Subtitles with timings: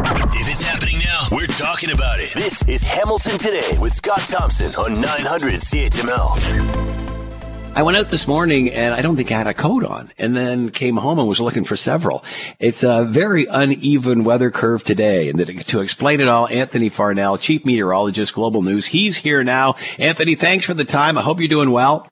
[0.00, 2.32] If it's happening now, we're talking about it.
[2.32, 7.74] This is Hamilton Today with Scott Thompson on 900 CHML.
[7.74, 10.36] I went out this morning and I don't think I had a coat on and
[10.36, 12.24] then came home and was looking for several.
[12.60, 15.30] It's a very uneven weather curve today.
[15.30, 18.86] And to explain it all, Anthony Farnell, chief meteorologist, Global News.
[18.86, 19.74] He's here now.
[19.98, 21.18] Anthony, thanks for the time.
[21.18, 22.06] I hope you're doing well.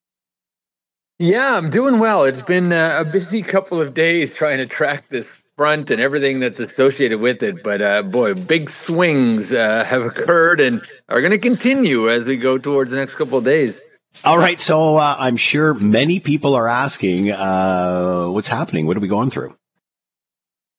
[1.21, 2.25] Yeah, I'm doing well.
[2.25, 6.41] It's been uh, a busy couple of days trying to track this front and everything
[6.41, 7.63] that's associated with it.
[7.63, 12.37] But uh, boy, big swings uh, have occurred and are going to continue as we
[12.37, 13.81] go towards the next couple of days.
[14.25, 14.59] All right.
[14.61, 18.87] So uh, I'm sure many people are asking, uh, what's happening?
[18.87, 19.57] What are we going through?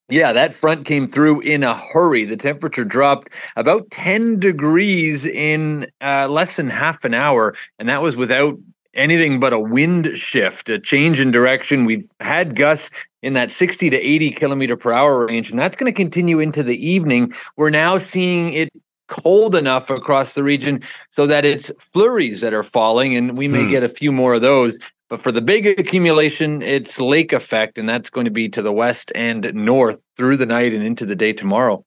[0.10, 2.24] Yeah, that front came through in a hurry.
[2.24, 7.56] The temperature dropped about 10 degrees in uh, less than half an hour.
[7.78, 8.58] And that was without
[8.94, 11.86] anything but a wind shift, a change in direction.
[11.86, 15.92] We've had gusts in that 60 to 80 kilometer per hour range, and that's going
[15.92, 17.32] to continue into the evening.
[17.56, 18.70] We're now seeing it
[19.08, 23.64] cold enough across the region so that it's flurries that are falling, and we may
[23.64, 23.70] hmm.
[23.70, 24.80] get a few more of those.
[25.10, 28.74] But for the big accumulation, it's lake effect, and that's going to be to the
[28.74, 31.84] west and north through the night and into the day tomorrow.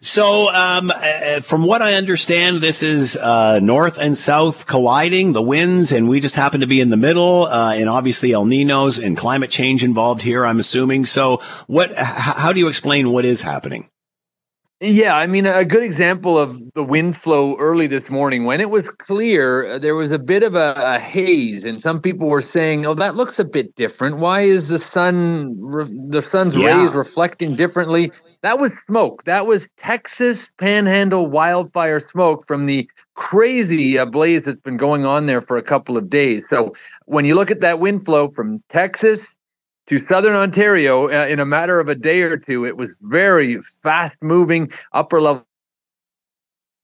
[0.00, 5.42] So, um, uh, from what I understand, this is uh, north and south colliding, the
[5.42, 8.98] winds, and we just happen to be in the middle, uh, and obviously El Ninos
[8.98, 10.44] and climate change involved here.
[10.44, 11.06] I'm assuming.
[11.06, 11.90] So, what?
[11.92, 13.88] H- how do you explain what is happening?
[14.80, 18.68] Yeah, I mean, a good example of the wind flow early this morning when it
[18.68, 22.42] was clear, uh, there was a bit of a, a, haze, and some people were
[22.42, 24.18] saying, "Oh, that looks a bit different.
[24.18, 26.76] Why is the sun, re- the sun's yeah.
[26.76, 28.10] rays reflecting differently?"
[28.44, 29.24] That was smoke.
[29.24, 35.40] That was Texas Panhandle wildfire smoke from the crazy blaze that's been going on there
[35.40, 36.46] for a couple of days.
[36.50, 36.74] So
[37.06, 39.38] when you look at that wind flow from Texas
[39.86, 42.66] to southern Ontario uh, in a matter of a day or two.
[42.66, 45.44] It was very fast moving, upper level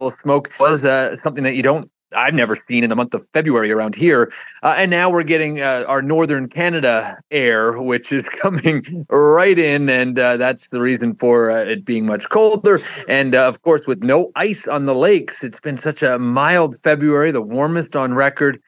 [0.09, 3.71] smoke was uh, something that you don't I've never seen in the month of February
[3.71, 4.33] around here.
[4.63, 9.89] Uh, and now we're getting uh, our northern Canada air, which is coming right in.
[9.89, 12.81] And uh, that's the reason for uh, it being much colder.
[13.09, 16.79] And uh, of course, with no ice on the lakes, it's been such a mild
[16.81, 18.61] February, the warmest on record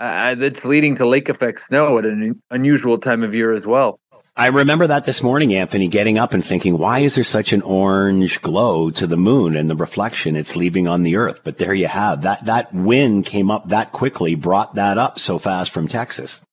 [0.00, 4.00] uh, that's leading to lake effect snow at an unusual time of year as well.
[4.36, 7.62] I remember that this morning, Anthony, getting up and thinking, why is there such an
[7.62, 11.42] orange glow to the moon and the reflection it's leaving on the earth?
[11.44, 15.38] But there you have that, that wind came up that quickly, brought that up so
[15.38, 16.44] fast from Texas.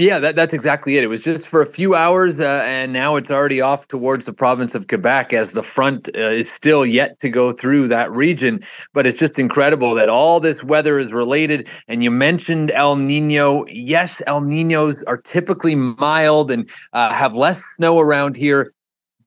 [0.00, 1.02] Yeah, that, that's exactly it.
[1.02, 4.32] It was just for a few hours, uh, and now it's already off towards the
[4.32, 8.60] province of Quebec as the front uh, is still yet to go through that region.
[8.94, 11.66] But it's just incredible that all this weather is related.
[11.88, 13.64] And you mentioned El Nino.
[13.66, 18.72] Yes, El Ninos are typically mild and uh, have less snow around here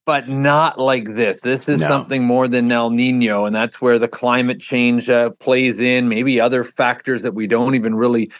[0.04, 1.42] but not like this.
[1.42, 1.86] This is no.
[1.86, 6.08] something more than El Nino, and that's where the climate change uh, plays in.
[6.08, 8.30] Maybe other factors that we don't even really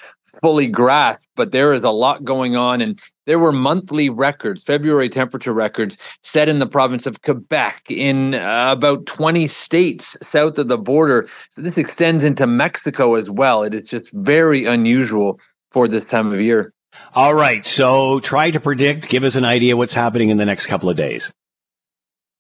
[0.41, 2.81] fully grasp, but there is a lot going on.
[2.81, 8.35] And there were monthly records, February temperature records set in the province of Quebec in
[8.35, 11.29] uh, about 20 states south of the border.
[11.51, 13.63] So this extends into Mexico as well.
[13.63, 15.39] It is just very unusual
[15.71, 16.73] for this time of year.
[17.15, 17.65] All right.
[17.65, 20.97] So try to predict, give us an idea what's happening in the next couple of
[20.97, 21.33] days.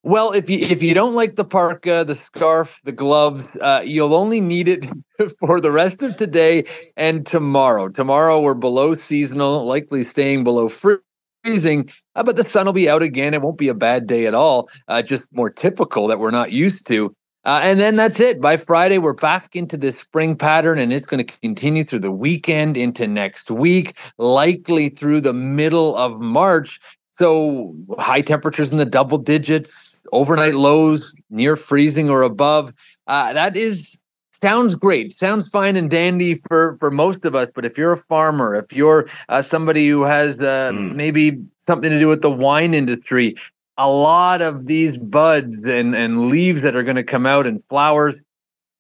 [0.05, 4.15] Well, if you if you don't like the parka, the scarf, the gloves, uh, you'll
[4.15, 4.85] only need it
[5.39, 6.65] for the rest of today
[6.97, 7.89] and tomorrow.
[7.89, 13.03] Tomorrow we're below seasonal, likely staying below freezing, uh, but the sun will be out
[13.03, 13.33] again.
[13.33, 14.69] It won't be a bad day at all.
[14.89, 17.15] Uh, just more typical that we're not used to.
[17.45, 18.41] Uh, and then that's it.
[18.41, 22.13] By Friday, we're back into this spring pattern, and it's going to continue through the
[22.13, 26.81] weekend into next week, likely through the middle of March.
[27.13, 32.73] So high temperatures in the double digits, overnight lows near freezing or above.
[33.07, 34.03] Uh, that is
[34.33, 37.97] sounds great sounds fine and dandy for for most of us but if you're a
[37.97, 40.93] farmer if you're uh, somebody who has uh, mm.
[40.97, 43.37] maybe something to do with the wine industry
[43.77, 47.63] a lot of these buds and and leaves that are going to come out and
[47.65, 48.21] flowers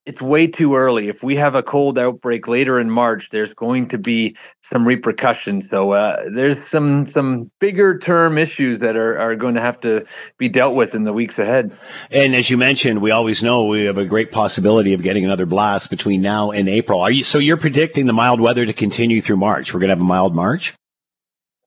[0.04, 1.08] it's way too early.
[1.08, 5.68] If we have a cold outbreak later in March, there's going to be some repercussions.
[5.68, 10.04] So uh, there's some some bigger term issues that are, are going to have to
[10.38, 11.70] be dealt with in the weeks ahead.
[12.10, 15.46] And as you mentioned, we always know we have a great possibility of getting another
[15.46, 17.00] blast between now and April.
[17.00, 19.72] Are you so you're predicting the mild weather to continue through March?
[19.72, 20.74] We're going to have a mild March.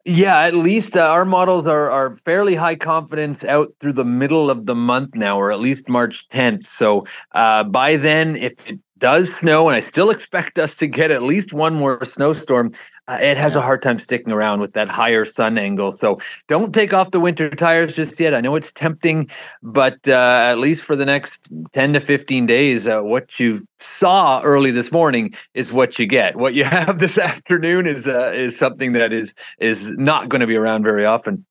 [0.08, 4.52] Yeah, at least uh, our models are are fairly high confidence out through the middle
[4.52, 6.62] of the month now, or at least March 10th.
[6.64, 11.10] So uh, by then, if it does snow, and I still expect us to get
[11.10, 12.70] at least one more snowstorm,
[13.08, 15.92] uh, it has a hard time sticking around with that higher sun angle.
[15.92, 18.34] So don't take off the winter tires just yet.
[18.34, 19.28] I know it's tempting,
[19.62, 24.42] but uh, at least for the next 10 to 15 days, uh, what you saw
[24.42, 26.36] early this morning is what you get.
[26.36, 30.48] What you have this afternoon is uh, is something that is is not going to
[30.48, 31.46] be around very often.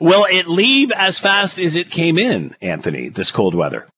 [0.00, 3.88] Will it leave as fast as it came in, Anthony, this cold weather?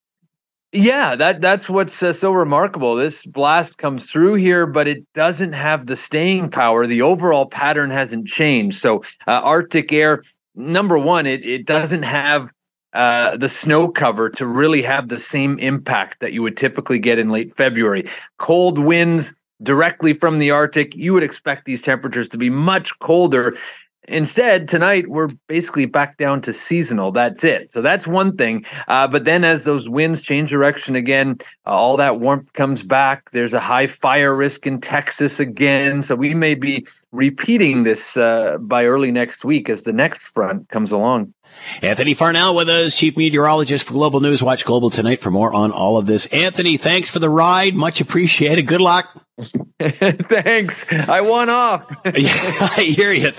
[0.73, 2.95] Yeah, that that's what's uh, so remarkable.
[2.95, 6.87] This blast comes through here, but it doesn't have the staying power.
[6.87, 8.77] The overall pattern hasn't changed.
[8.79, 10.21] So, uh, Arctic air,
[10.55, 12.53] number one, it it doesn't have
[12.93, 17.19] uh, the snow cover to really have the same impact that you would typically get
[17.19, 18.05] in late February.
[18.39, 23.57] Cold winds directly from the Arctic, you would expect these temperatures to be much colder.
[24.09, 27.13] Instead, tonight we're basically back down to seasonal.
[27.13, 27.71] That's it.
[27.71, 28.65] So that's one thing.
[28.89, 33.31] Uh, but then, as those winds change direction again, uh, all that warmth comes back.
[33.31, 36.03] There's a high fire risk in Texas again.
[36.03, 40.69] So we may be repeating this uh, by early next week as the next front
[40.69, 41.35] comes along.
[41.83, 44.43] Anthony Farnell with us, chief meteorologist for Global News.
[44.43, 46.27] Watch Global tonight for more on all of this.
[46.27, 47.75] Anthony, thanks for the ride.
[47.75, 48.67] Much appreciated.
[48.67, 49.09] Good luck.
[49.79, 50.93] thanks.
[51.09, 51.91] I won off.
[52.07, 53.33] I hear you.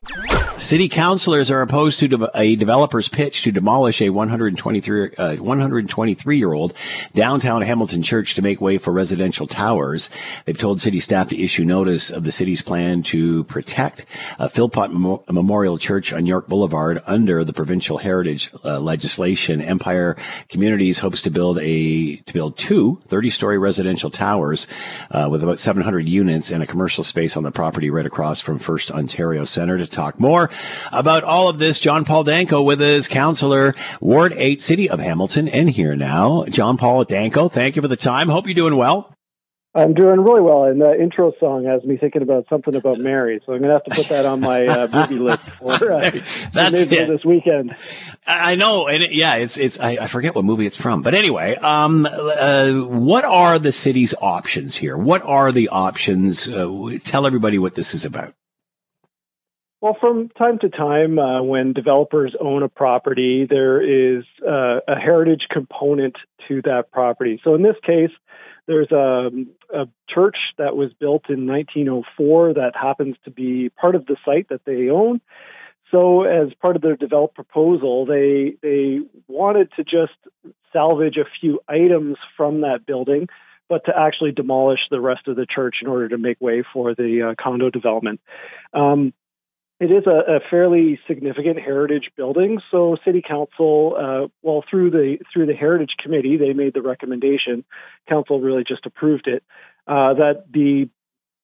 [0.61, 6.37] City councilors are opposed to de- a developer's pitch to demolish a 123 uh, 123
[6.37, 6.73] year old
[7.15, 10.11] downtown Hamilton church to make way for residential towers.
[10.45, 14.05] They've told city staff to issue notice of the city's plan to protect
[14.37, 19.61] a Philpott Mem- Memorial Church on York Boulevard under the provincial heritage uh, legislation.
[19.61, 20.15] Empire
[20.47, 24.67] Communities hopes to build a to build two 30 story residential towers
[25.09, 28.59] uh, with about 700 units and a commercial space on the property right across from
[28.59, 29.79] First Ontario Center.
[29.79, 30.50] To talk more
[30.91, 31.79] about all of this.
[31.79, 36.45] John Paul Danko with his counselor, Ward 8, City of Hamilton, and here now.
[36.49, 38.29] John Paul Danko, thank you for the time.
[38.29, 39.15] Hope you're doing well.
[39.73, 43.41] I'm doing really well, and the intro song has me thinking about something about Mary,
[43.45, 46.11] so I'm going to have to put that on my uh, movie list for, uh,
[46.51, 47.73] That's this weekend.
[48.27, 51.13] I know, and it, yeah, it's it's I, I, forget what movie it's from, but
[51.13, 54.97] anyway, um, uh, what are the city's options here?
[54.97, 56.49] What are the options?
[56.49, 58.33] Uh, tell everybody what this is about.
[59.81, 64.95] Well, from time to time, uh, when developers own a property, there is uh, a
[64.95, 66.15] heritage component
[66.47, 67.41] to that property.
[67.43, 68.11] So in this case,
[68.67, 69.31] there's a,
[69.73, 74.49] a, church that was built in 1904 that happens to be part of the site
[74.49, 75.19] that they own.
[75.89, 80.13] So as part of their developed proposal, they they wanted to just
[80.71, 83.29] salvage a few items from that building,
[83.67, 86.93] but to actually demolish the rest of the church in order to make way for
[86.93, 88.21] the uh, condo development.
[88.73, 89.13] Um,
[89.81, 92.61] it is a, a, fairly significant heritage building.
[92.69, 97.65] So city council, uh, well, through the through the heritage committee, they made the recommendation.
[98.07, 99.43] Council really just approved it
[99.87, 100.87] uh, that the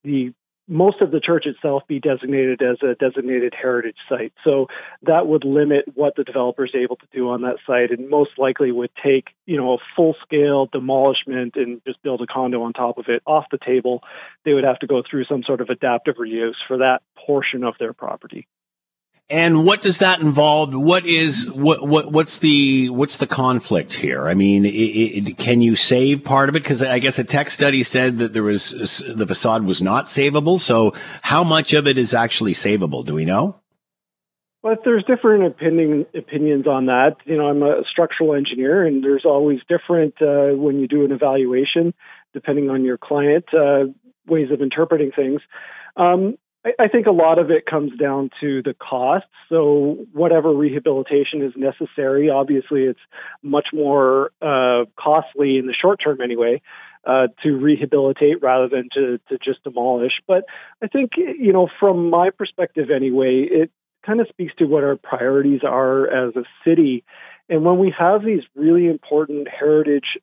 [0.04, 0.34] the
[0.68, 4.34] most of the church itself be designated as a designated heritage site.
[4.44, 4.68] So
[5.04, 8.32] that would limit what the developer is able to do on that site, and most
[8.38, 12.74] likely would take you know a full scale demolishment and just build a condo on
[12.74, 14.04] top of it off the table.
[14.46, 17.76] They would have to go through some sort of adaptive reuse for that portion of
[17.80, 18.48] their property.
[19.30, 20.74] And what does that involve?
[20.74, 24.26] What is what what what's the what's the conflict here?
[24.26, 26.64] I mean, it, it, can you save part of it?
[26.64, 28.70] Because I guess a tech study said that there was
[29.06, 30.62] the facade was not savable.
[30.62, 33.06] So, how much of it is actually savable?
[33.06, 33.60] Do we know?
[34.64, 37.18] Well, there's different opinion, opinions on that.
[37.26, 41.12] You know, I'm a structural engineer, and there's always different uh, when you do an
[41.12, 41.94] evaluation,
[42.34, 43.86] depending on your client, uh,
[44.26, 45.42] ways of interpreting things.
[45.98, 46.38] Um,
[46.80, 49.26] I think a lot of it comes down to the cost.
[49.50, 53.00] So, whatever rehabilitation is necessary, obviously, it's
[53.44, 56.62] much more uh, costly in the short term anyway
[57.06, 60.14] uh, to rehabilitate rather than to, to just demolish.
[60.28, 60.44] But
[60.84, 63.72] I think, you know, from my perspective anyway, it
[64.06, 67.04] kind of speaks to what our priorities are as a city.
[67.50, 70.18] And when we have these really important heritage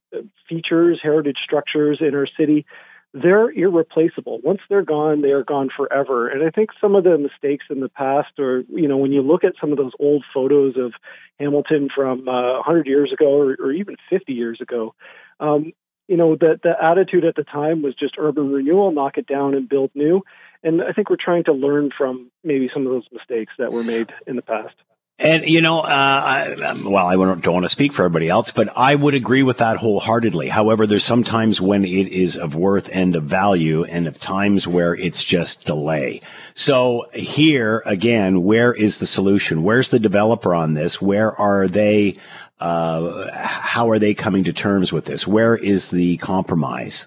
[0.49, 2.67] features, heritage structures in our city,
[3.15, 4.41] they're irreplaceable.
[4.43, 6.29] Once they're gone, they are gone forever.
[6.29, 9.23] And I think some of the mistakes in the past, or you know, when you
[9.23, 10.93] look at some of those old photos of
[11.39, 14.95] Hamilton from uh, 100 years ago, or, or even 50 years ago,
[15.39, 15.73] um,
[16.09, 19.55] you know, the the attitude at the time was just urban renewal, knock it down
[19.55, 20.23] and build new.
[20.65, 23.85] And I think we're trying to learn from maybe some of those mistakes that were
[23.85, 24.75] made in the past.
[25.19, 28.51] And you know, uh, I, um, well, I don't want to speak for everybody else,
[28.51, 30.49] but I would agree with that wholeheartedly.
[30.49, 34.95] However, there's sometimes when it is of worth and of value, and of times where
[34.95, 36.21] it's just delay.
[36.55, 39.63] So here again, where is the solution?
[39.63, 41.01] Where's the developer on this?
[41.01, 42.17] Where are they?
[42.59, 45.27] Uh, how are they coming to terms with this?
[45.27, 47.07] Where is the compromise?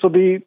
[0.00, 0.40] so the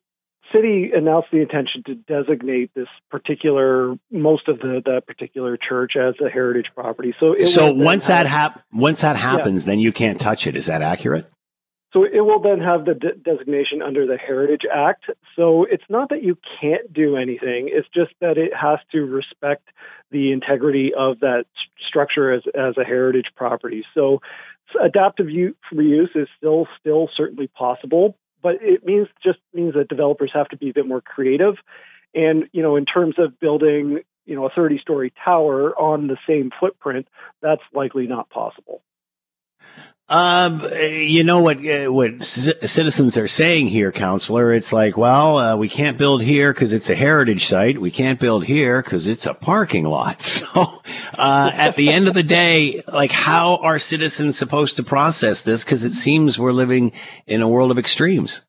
[0.53, 6.15] city announced the intention to designate this particular most of the that particular church as
[6.25, 7.13] a heritage property.
[7.19, 9.71] So so once that hap- once that happens, yeah.
[9.71, 10.55] then you can't touch it.
[10.55, 11.29] Is that accurate?
[11.93, 15.05] So it will then have the de- designation under the Heritage Act.
[15.35, 19.67] So it's not that you can't do anything, it's just that it has to respect
[20.09, 21.45] the integrity of that
[21.85, 23.83] structure as, as a heritage property.
[23.93, 24.21] So
[24.81, 30.49] adaptive reuse is still still certainly possible, but it means just means that developers have
[30.49, 31.55] to be a bit more creative.
[32.13, 36.51] And you know, in terms of building, you know, a 30-story tower on the same
[36.59, 37.07] footprint,
[37.41, 38.81] that's likely not possible.
[40.11, 41.65] Um, you know what?
[41.65, 44.51] Uh, what c- citizens are saying here, counselor?
[44.51, 47.79] It's like, well, uh, we can't build here because it's a heritage site.
[47.79, 50.21] We can't build here because it's a parking lot.
[50.51, 50.81] So,
[51.17, 55.63] uh, at the end of the day, like, how are citizens supposed to process this?
[55.63, 56.91] Because it seems we're living
[57.25, 58.41] in a world of extremes.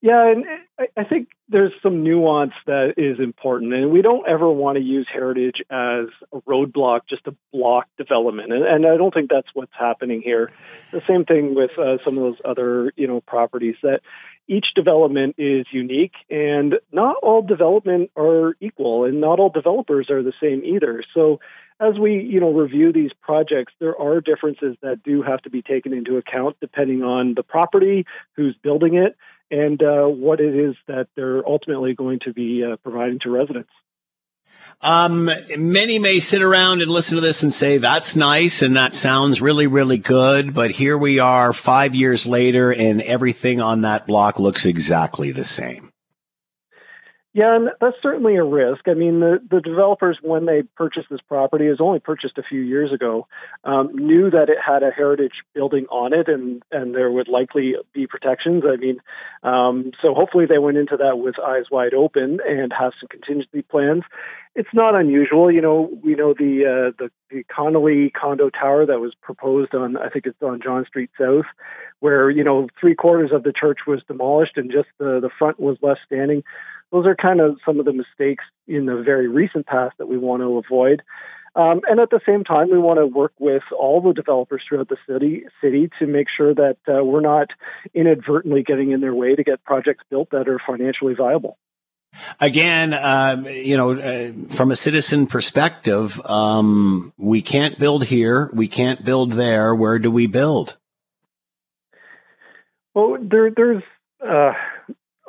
[0.00, 0.44] Yeah, and
[0.78, 5.06] I think there's some nuance that is important, and we don't ever want to use
[5.12, 9.72] heritage as a roadblock just to block development, and, and I don't think that's what's
[9.78, 10.50] happening here.
[10.90, 14.00] The same thing with uh, some of those other, you know, properties that
[14.48, 20.22] each development is unique, and not all development are equal, and not all developers are
[20.22, 21.04] the same either.
[21.14, 21.40] So
[21.80, 25.62] as we you know review these projects, there are differences that do have to be
[25.62, 29.16] taken into account depending on the property, who's building it,
[29.52, 33.70] and uh, what it is that they're ultimately going to be uh, providing to residents.
[34.80, 38.94] Um, many may sit around and listen to this and say, that's nice and that
[38.94, 40.54] sounds really, really good.
[40.54, 45.44] But here we are five years later and everything on that block looks exactly the
[45.44, 45.91] same.
[47.34, 48.86] Yeah, and that's certainly a risk.
[48.86, 52.60] I mean, the, the developers, when they purchased this property, is only purchased a few
[52.60, 53.26] years ago,
[53.64, 57.76] um, knew that it had a heritage building on it, and and there would likely
[57.94, 58.64] be protections.
[58.66, 58.98] I mean,
[59.42, 63.62] um, so hopefully they went into that with eyes wide open and have some contingency
[63.62, 64.02] plans.
[64.54, 65.88] It's not unusual, you know.
[66.04, 70.26] We know the uh, the, the Connolly condo tower that was proposed on, I think
[70.26, 71.46] it's on John Street South,
[72.00, 75.58] where you know three quarters of the church was demolished and just the the front
[75.58, 76.42] was left standing
[76.92, 80.18] those are kind of some of the mistakes in the very recent past that we
[80.18, 81.02] want to avoid.
[81.54, 84.88] Um, and at the same time, we want to work with all the developers throughout
[84.88, 87.48] the city city to make sure that uh, we're not
[87.92, 91.58] inadvertently getting in their way to get projects built that are financially viable.
[92.40, 98.68] Again, um, you know, uh, from a citizen perspective, um, we can't build here, we
[98.68, 99.74] can't build there.
[99.74, 100.76] Where do we build?
[102.94, 103.82] Well, there, there's
[104.26, 104.52] uh,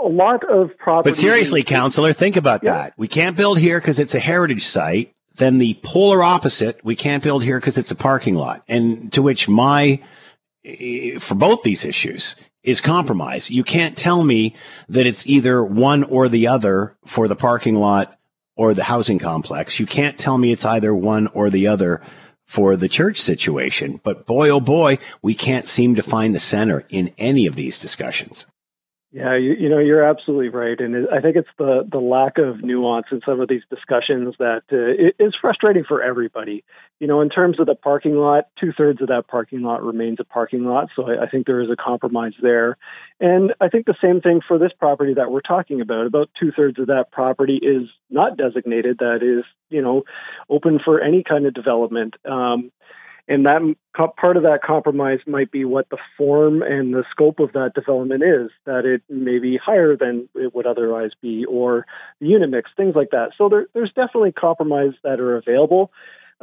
[0.03, 1.11] a lot of property.
[1.11, 2.73] But seriously, counselor, think about yeah.
[2.73, 2.93] that.
[2.97, 5.13] We can't build here because it's a heritage site.
[5.35, 8.63] Then the polar opposite, we can't build here because it's a parking lot.
[8.67, 9.99] And to which my,
[10.63, 13.49] eh, for both these issues, is compromise.
[13.49, 14.55] You can't tell me
[14.87, 18.17] that it's either one or the other for the parking lot
[18.55, 19.79] or the housing complex.
[19.79, 22.01] You can't tell me it's either one or the other
[22.45, 23.99] for the church situation.
[24.03, 27.79] But boy, oh boy, we can't seem to find the center in any of these
[27.79, 28.45] discussions.
[29.15, 32.63] Yeah, you, you, know you're absolutely right, and I think it's the the lack of
[32.63, 36.63] nuance in some of these discussions that uh, is frustrating for everybody.
[36.99, 40.17] You know, in terms of the parking lot, two thirds of that parking lot remains
[40.19, 42.75] a parking lot, so I, I think there is a compromise there.
[43.19, 46.07] And I think the same thing for this property that we're talking about.
[46.07, 50.05] About two thirds of that property is not designated, that is, you know,
[50.49, 52.15] open for any kind of development.
[52.25, 52.71] Um,
[53.27, 53.61] and that
[54.17, 58.23] part of that compromise might be what the form and the scope of that development
[58.23, 61.85] is that it may be higher than it would otherwise be or
[62.19, 63.31] the unit mix things like that.
[63.37, 65.91] So there, there's definitely compromise that are available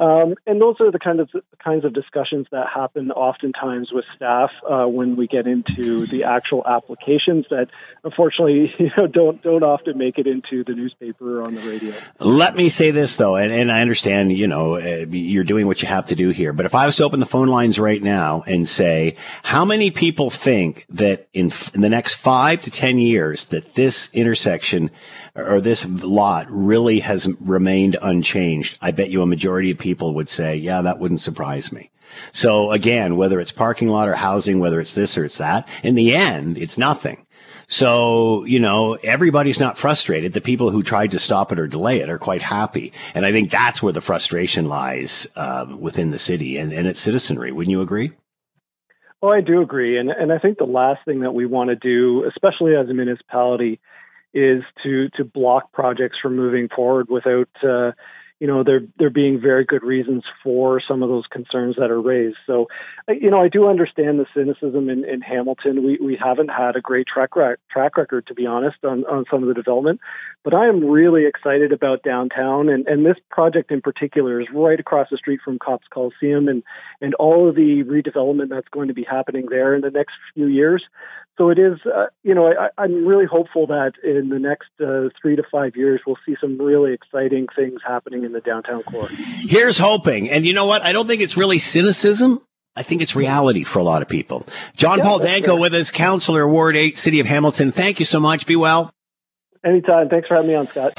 [0.01, 1.29] um, and those are the kind of
[1.63, 6.67] kinds of discussions that happen oftentimes with staff uh, when we get into the actual
[6.67, 7.69] applications that
[8.03, 11.95] unfortunately you know, don't don't often make it into the newspaper or on the radio.
[12.19, 15.83] Let me say this though, and, and I understand you know uh, you're doing what
[15.83, 18.03] you have to do here, but if I was to open the phone lines right
[18.03, 22.99] now and say how many people think that in, in the next five to ten
[22.99, 24.91] years that this intersection
[25.35, 30.29] or this lot really has remained unchanged, I bet you a majority of people would
[30.29, 31.91] say, yeah, that wouldn't surprise me.
[32.33, 35.95] So again, whether it's parking lot or housing, whether it's this or it's that, in
[35.95, 37.27] the end, it's nothing.
[37.69, 40.33] So, you know, everybody's not frustrated.
[40.33, 42.93] The people who tried to stop it or delay it are quite happy.
[43.15, 46.99] And I think that's where the frustration lies uh, within the city and, and its
[46.99, 47.53] citizenry.
[47.53, 48.11] Wouldn't you agree?
[49.23, 49.99] Well, I do agree.
[49.99, 52.95] And, and I think the last thing that we want to do, especially as a
[52.95, 53.79] municipality,
[54.33, 57.93] is to to block projects from moving forward without uh,
[58.41, 62.01] you know, there there being very good reasons for some of those concerns that are
[62.01, 62.39] raised.
[62.47, 62.69] So,
[63.07, 65.85] you know, I do understand the cynicism in, in Hamilton.
[65.85, 67.33] We we haven't had a great track
[67.71, 70.01] track record, to be honest, on, on some of the development.
[70.43, 74.81] But I am really excited about downtown, and, and this project in particular is right
[74.81, 76.63] across the street from Copps Coliseum, and
[77.03, 80.47] and all of the redevelopment that's going to be happening there in the next few
[80.47, 80.83] years.
[81.41, 85.09] So it is, uh, you know, I, am really hopeful that in the next uh,
[85.23, 89.09] three to five years, we'll see some really exciting things happening in the downtown core.
[89.09, 90.31] Here's hoping.
[90.31, 90.83] And you know what?
[90.83, 92.41] I don't think it's really cynicism.
[92.77, 94.47] I think it's reality for a lot of people.
[94.77, 97.73] John yeah, Paul Danko with us, Councillor, Ward 8, City of Hamilton.
[97.73, 98.47] Thank you so much.
[98.47, 98.95] Be well.
[99.63, 100.09] Anytime.
[100.09, 100.95] Thanks for having me on, Scott.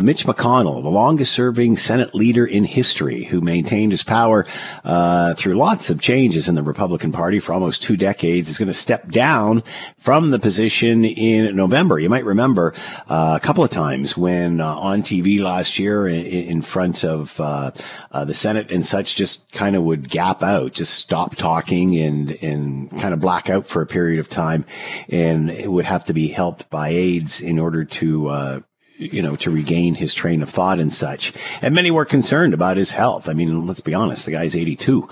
[0.00, 4.46] Mitch McConnell, the longest serving Senate leader in history, who maintained his power
[4.84, 8.68] uh, through lots of changes in the Republican Party for almost two decades, is going
[8.68, 9.64] to step down
[9.98, 11.98] from the position in November.
[11.98, 12.74] You might remember
[13.08, 17.38] uh, a couple of times when uh, on TV last year in, in front of
[17.40, 17.72] uh,
[18.12, 22.38] uh, the Senate and such just kind of would gap out, just stop talking and,
[22.42, 24.64] and kind of black out for a period of time.
[25.08, 27.97] And it would have to be helped by aides in order to
[28.28, 28.60] uh,
[28.98, 31.32] you know, to regain his train of thought and such.
[31.62, 33.28] And many were concerned about his health.
[33.28, 35.08] I mean, let's be honest, the guy's 82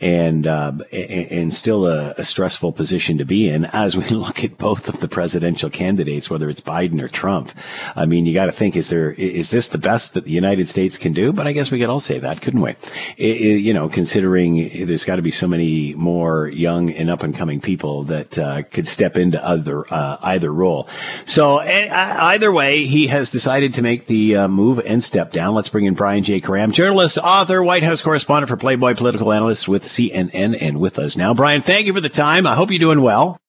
[0.00, 4.58] and, uh, and still a, a, stressful position to be in as we look at
[4.58, 7.50] both of the presidential candidates, whether it's Biden or Trump.
[7.96, 10.68] I mean, you got to think, is there, is this the best that the United
[10.68, 11.32] States can do?
[11.32, 12.70] But I guess we could all say that, couldn't we?
[13.16, 17.22] It, it, you know, considering there's got to be so many more young and up
[17.22, 20.88] and coming people that, uh, could step into other, uh, either role.
[21.24, 25.54] So either way, he has decided to make the uh, move and step down.
[25.54, 26.40] Let's bring in Brian J.
[26.40, 31.16] Karem, journalist, author, White House correspondent for Playboy, political analyst with CNN, and with us
[31.16, 31.34] now.
[31.34, 32.46] Brian, thank you for the time.
[32.46, 33.40] I hope you're doing well.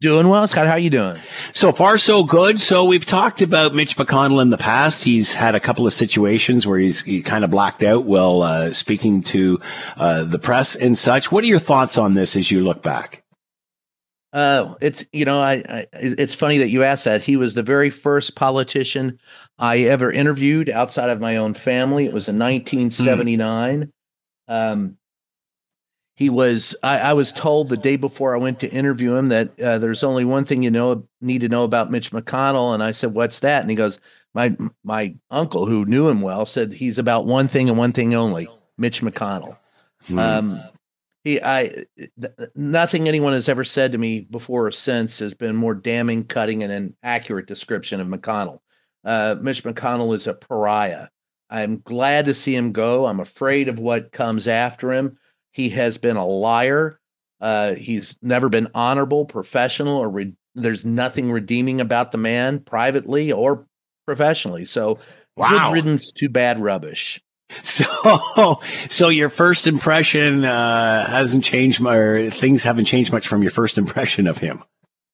[0.00, 0.66] Doing well, Scott.
[0.66, 1.20] How are you doing?
[1.52, 2.58] So far, so good.
[2.58, 5.04] So we've talked about Mitch McConnell in the past.
[5.04, 8.72] He's had a couple of situations where he's he kind of blacked out while uh,
[8.72, 9.58] speaking to
[9.98, 11.30] uh, the press and such.
[11.30, 13.19] What are your thoughts on this as you look back?
[14.32, 17.22] Uh, it's you know, I, I, it's funny that you asked that.
[17.22, 19.18] He was the very first politician
[19.58, 22.06] I ever interviewed outside of my own family.
[22.06, 23.92] It was in 1979.
[24.48, 24.72] Mm.
[24.72, 24.96] Um,
[26.14, 26.76] he was.
[26.82, 30.04] I, I, was told the day before I went to interview him that uh, there's
[30.04, 33.38] only one thing you know need to know about Mitch McConnell, and I said, "What's
[33.40, 34.00] that?" And he goes,
[34.34, 38.14] "My my uncle, who knew him well, said he's about one thing and one thing
[38.14, 39.56] only: Mitch McConnell."
[40.08, 40.18] Mm.
[40.18, 40.60] Um,
[41.24, 45.56] he i th- nothing anyone has ever said to me before or since has been
[45.56, 48.58] more damning cutting and an accurate description of mcconnell.
[49.04, 51.08] Uh, mitch mcconnell is a pariah.
[51.48, 53.06] I'm glad to see him go.
[53.06, 55.18] I'm afraid of what comes after him.
[55.52, 57.00] He has been a liar.
[57.40, 63.32] Uh, he's never been honorable professional or re- there's nothing redeeming about the man privately
[63.32, 63.66] or
[64.06, 64.64] professionally.
[64.64, 64.98] So
[65.36, 65.48] wow.
[65.48, 67.20] good riddance to bad rubbish
[67.62, 73.50] So, so your first impression uh, hasn't changed, or things haven't changed much from your
[73.50, 74.62] first impression of him.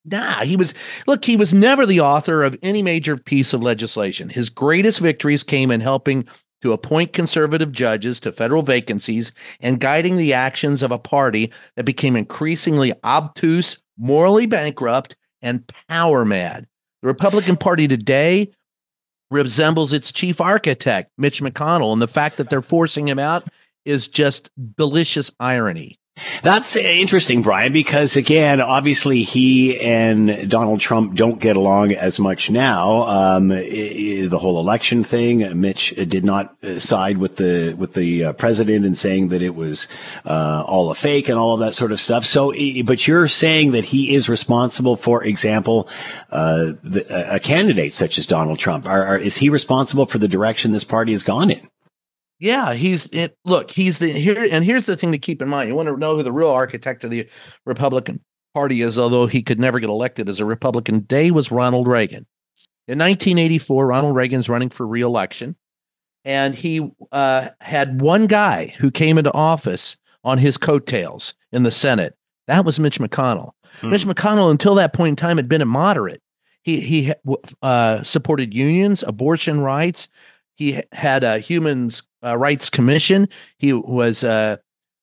[0.04, 0.72] Nah, he was
[1.06, 4.28] look, he was never the author of any major piece of legislation.
[4.28, 6.28] His greatest victories came in helping
[6.62, 11.84] to appoint conservative judges to federal vacancies and guiding the actions of a party that
[11.84, 16.66] became increasingly obtuse, morally bankrupt, and power mad.
[17.02, 18.52] The Republican Party today
[19.30, 23.48] resembles its chief architect, Mitch McConnell, and the fact that they're forcing him out
[23.84, 25.98] is just delicious irony.
[26.42, 32.50] That's interesting, Brian, because again, obviously he and Donald Trump don't get along as much
[32.50, 33.02] now.
[33.02, 38.32] Um, the whole election thing, Mitch did not uh, side with the with the uh,
[38.32, 39.88] president and saying that it was
[40.24, 42.24] uh, all a fake and all of that sort of stuff.
[42.24, 42.52] So,
[42.84, 45.88] but you're saying that he is responsible, for example,
[46.30, 48.86] uh, the, a candidate such as Donald Trump.
[48.86, 51.68] Are, are, is he responsible for the direction this party has gone in?
[52.38, 53.36] Yeah, he's it.
[53.44, 55.68] Look, he's the here, and here's the thing to keep in mind.
[55.68, 57.28] You want to know who the real architect of the
[57.64, 58.22] Republican
[58.52, 61.00] Party is, although he could never get elected as a Republican.
[61.00, 62.26] Day was Ronald Reagan.
[62.88, 65.56] In 1984, Ronald Reagan's running for reelection,
[66.24, 71.70] and he uh, had one guy who came into office on his coattails in the
[71.70, 72.16] Senate.
[72.48, 73.52] That was Mitch McConnell.
[73.80, 73.90] Hmm.
[73.90, 76.22] Mitch McConnell, until that point in time, had been a moderate.
[76.62, 77.12] He he
[77.62, 80.08] uh, supported unions, abortion rights.
[80.56, 83.28] He had a humans uh, rights commission.
[83.58, 84.56] He was uh,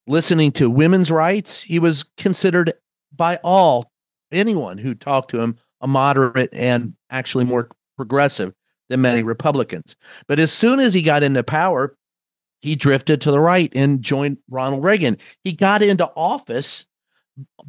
[0.08, 1.62] listening to women's rights.
[1.62, 2.74] He was considered
[3.16, 3.92] by all
[4.32, 8.54] anyone who talked to him a moderate and actually more progressive
[8.90, 9.96] than many Republicans.
[10.28, 11.96] But as soon as he got into power,
[12.62, 15.18] he drifted to the right and joined Ronald Reagan.
[15.44, 16.88] He got into office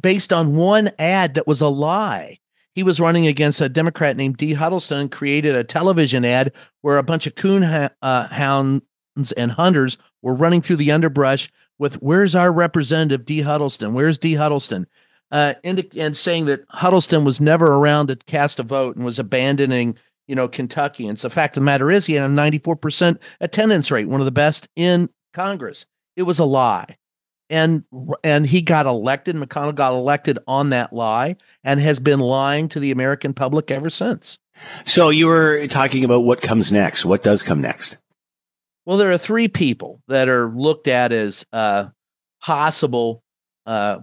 [0.01, 2.39] based on one ad that was a lie
[2.75, 7.03] he was running against a Democrat named Dee Huddleston, created a television ad where a
[7.03, 8.81] bunch of coon uh, hound
[9.15, 13.93] Spartans and hunters were running through the underbrush with "Where's our representative, Dee Huddleston?
[13.93, 14.87] Where's Dee Huddleston?"
[15.31, 19.19] Uh, and, and saying that Huddleston was never around to cast a vote and was
[19.19, 21.07] abandoning, you know, Kentucky.
[21.07, 24.21] And so, the fact of the matter is, he had a 94% attendance rate, one
[24.21, 25.87] of the best in Congress.
[26.15, 26.97] It was a lie
[27.49, 27.83] and
[28.23, 32.79] and he got elected mcconnell got elected on that lie and has been lying to
[32.79, 34.39] the american public ever since.
[34.85, 37.03] So you were talking about what comes next.
[37.03, 37.97] What does come next?
[38.85, 41.87] Well there are three people that are looked at as uh,
[42.41, 43.21] possible
[43.65, 43.99] uh,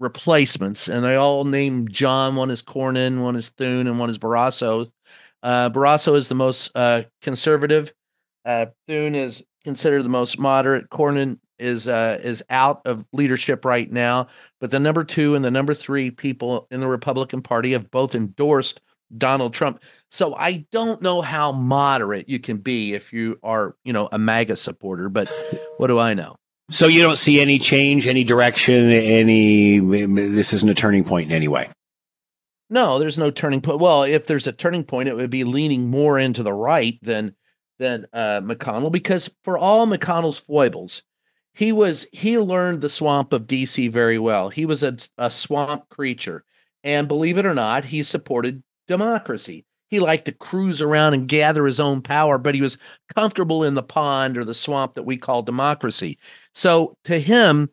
[0.00, 4.18] replacements and they all name john one is cornyn one is thune and one is
[4.18, 4.90] barrasso.
[5.42, 7.92] Uh, barrasso is the most uh, conservative.
[8.44, 10.88] Uh, thune is considered the most moderate.
[10.90, 14.26] Cornyn is uh, is out of leadership right now.
[14.60, 18.14] But the number two and the number three people in the Republican Party have both
[18.14, 18.80] endorsed
[19.16, 19.82] Donald Trump.
[20.10, 24.18] So I don't know how moderate you can be if you are, you know, a
[24.18, 25.08] MAGA supporter.
[25.08, 25.30] But
[25.78, 26.36] what do I know?
[26.70, 29.78] So you don't see any change, any direction, any.
[29.78, 31.68] This isn't a turning point in any way.
[32.70, 33.80] No, there's no turning point.
[33.80, 37.34] Well, if there's a turning point, it would be leaning more into the right than
[37.78, 41.02] than uh, McConnell, because for all McConnell's foibles,
[41.54, 44.48] he was he learned the swamp of DC very well.
[44.48, 46.44] He was a, a swamp creature,
[46.82, 49.64] and believe it or not, he supported democracy.
[49.88, 52.78] He liked to cruise around and gather his own power, but he was
[53.14, 56.18] comfortable in the pond or the swamp that we call democracy.
[56.54, 57.68] So to him,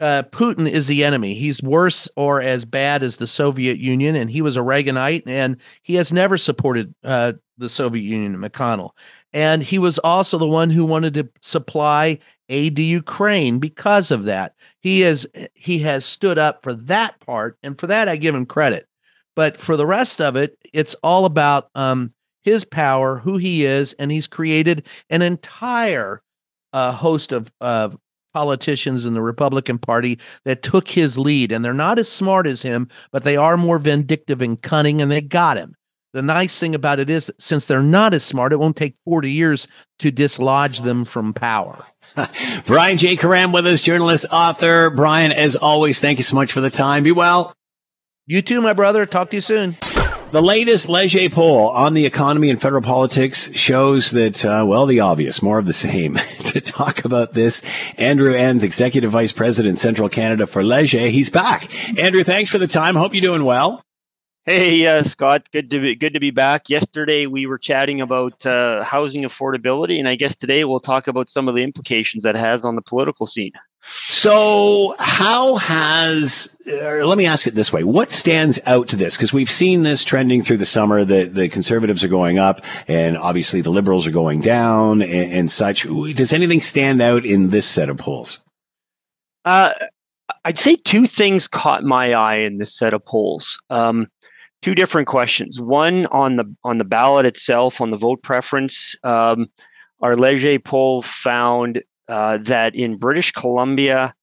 [0.00, 1.34] uh, Putin is the enemy.
[1.34, 5.60] He's worse or as bad as the Soviet Union, and he was a Reaganite, and
[5.82, 8.92] he has never supported uh, the Soviet Union, McConnell.
[9.32, 14.24] And he was also the one who wanted to supply aid to Ukraine because of
[14.24, 14.54] that.
[14.80, 18.46] He is he has stood up for that part, and for that I give him
[18.46, 18.88] credit.
[19.36, 22.10] But for the rest of it, it's all about um,
[22.42, 26.22] his power, who he is, and he's created an entire
[26.72, 27.96] uh, host of of
[28.32, 32.62] politicians in the Republican Party that took his lead, and they're not as smart as
[32.62, 35.74] him, but they are more vindictive and cunning, and they got him.
[36.12, 39.30] The nice thing about it is, since they're not as smart, it won't take 40
[39.30, 39.68] years
[40.00, 41.84] to dislodge them from power.
[42.66, 43.16] Brian J.
[43.16, 44.90] Karem with us, journalist, author.
[44.90, 47.04] Brian, as always, thank you so much for the time.
[47.04, 47.54] Be well.
[48.26, 49.06] You too, my brother.
[49.06, 49.76] Talk to you soon.
[50.32, 55.00] The latest Leger poll on the economy and federal politics shows that, uh, well, the
[55.00, 56.14] obvious, more of the same.
[56.44, 57.62] to talk about this,
[57.96, 61.08] Andrew Enns, Executive Vice President, Central Canada for Leger.
[61.08, 61.68] He's back.
[61.98, 62.94] Andrew, thanks for the time.
[62.96, 63.82] Hope you're doing well.
[64.50, 65.48] Hey, uh, Scott.
[65.52, 66.68] Good to be good to be back.
[66.68, 71.28] Yesterday we were chatting about uh, housing affordability, and I guess today we'll talk about
[71.28, 73.52] some of the implications that has on the political scene.
[73.84, 76.56] So, how has?
[76.66, 79.16] let me ask it this way: What stands out to this?
[79.16, 83.16] Because we've seen this trending through the summer that the conservatives are going up, and
[83.16, 85.84] obviously the liberals are going down, and, and such.
[85.84, 88.44] Does anything stand out in this set of polls?
[89.44, 89.74] Uh,
[90.44, 93.62] I'd say two things caught my eye in this set of polls.
[93.70, 94.08] Um,
[94.62, 95.60] two different questions.
[95.60, 98.94] One on the on the ballot itself, on the vote preference.
[99.04, 99.46] Um,
[100.00, 104.14] our Leger poll found uh, that in British Columbia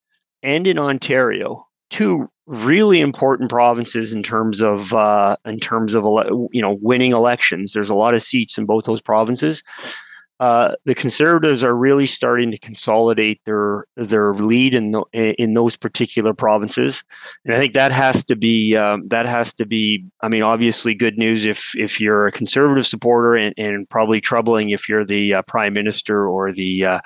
[0.44, 6.04] and in Ontario, two really important provinces in terms of uh, in terms of
[6.52, 7.74] you know winning elections.
[7.74, 9.64] There's a lot of seats in both those provinces
[10.40, 15.02] uh, the conservatives are really starting to consolidate their their lead in the,
[15.42, 17.04] in those particular provinces,
[17.44, 20.06] and I think that has to be um, that has to be.
[20.22, 24.70] I mean, obviously, good news if if you're a conservative supporter, and, and probably troubling
[24.70, 27.00] if you're the uh, prime minister or the uh,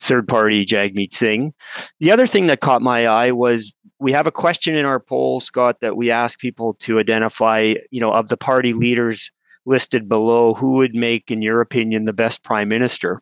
[0.00, 1.52] third party Jagmeet Singh.
[1.98, 5.40] The other thing that caught my eye was we have a question in our poll,
[5.40, 7.74] Scott, that we ask people to identify.
[7.90, 9.32] You know, of the party leaders
[9.66, 13.20] listed below who would make, in your opinion, the best prime minister.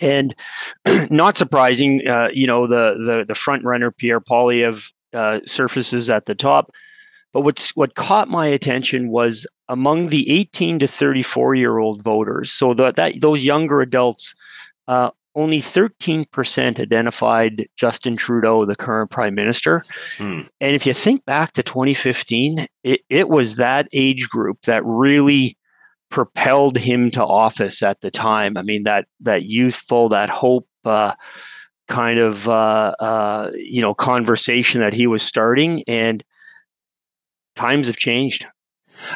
[0.00, 0.34] And
[1.10, 6.26] not surprising, uh, you know, the, the the front runner Pierre Poilievre uh, surfaces at
[6.26, 6.72] the top.
[7.32, 12.50] But what's what caught my attention was among the 18 to 34 year old voters.
[12.50, 14.34] So that that those younger adults,
[14.88, 15.10] uh,
[15.40, 19.82] only 13% identified Justin Trudeau, the current prime minister.
[20.18, 20.42] Hmm.
[20.60, 25.56] And if you think back to 2015, it, it was that age group that really
[26.10, 28.56] propelled him to office at the time.
[28.56, 31.14] I mean, that that youthful, that hope uh,
[31.88, 36.22] kind of uh, uh, you know conversation that he was starting, and
[37.56, 38.46] times have changed.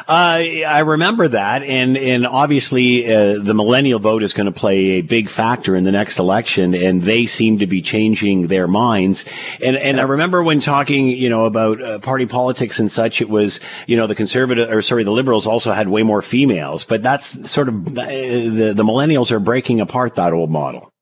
[0.07, 4.91] Uh, I remember that, and and obviously uh, the millennial vote is going to play
[4.91, 9.25] a big factor in the next election, and they seem to be changing their minds.
[9.63, 13.29] And and I remember when talking, you know, about uh, party politics and such, it
[13.29, 17.03] was you know the conservative or sorry the liberals also had way more females, but
[17.03, 20.94] that's sort of uh, the the millennials are breaking apart that old model.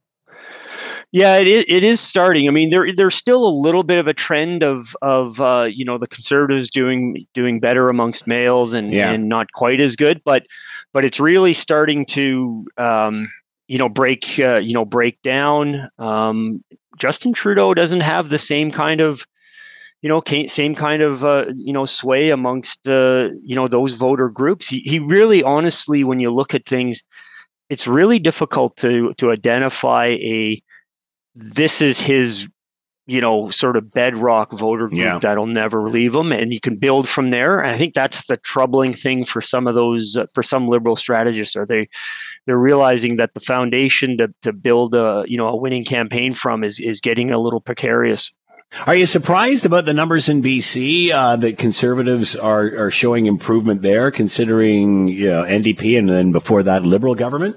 [1.14, 2.48] Yeah, it is, it is starting.
[2.48, 5.86] I mean, there there's still a little bit of a trend of of uh, you
[5.86, 9.12] know the conservatives doing doing better amongst males and Yeah.
[9.12, 10.48] and not quite as good, but
[10.92, 13.32] but it's really starting to um,
[13.68, 15.88] you know break uh, you know break down.
[16.00, 16.64] Um,
[16.98, 19.24] Justin Trudeau doesn't have the same kind of
[20.02, 24.30] you know same kind of uh, you know sway amongst uh, you know those voter
[24.30, 24.68] groups.
[24.68, 27.04] He he really honestly, when you look at things,
[27.70, 30.60] it's really difficult to to identify a
[31.36, 32.48] this is his
[33.06, 35.20] you know sort of bedrock voter group Yeah.
[35.20, 38.38] that'll never leave him and you can build from there and i think that's the
[38.38, 41.90] troubling thing for some of those uh, for some liberal strategists are they
[42.46, 46.64] they're realizing that the foundation to, to build a you know a winning campaign from
[46.64, 48.32] is is getting a little precarious
[48.88, 53.84] Are you surprised about the numbers in BC uh, that conservatives are are showing improvement
[53.84, 57.56] there, considering you know, NDP and then before that liberal government?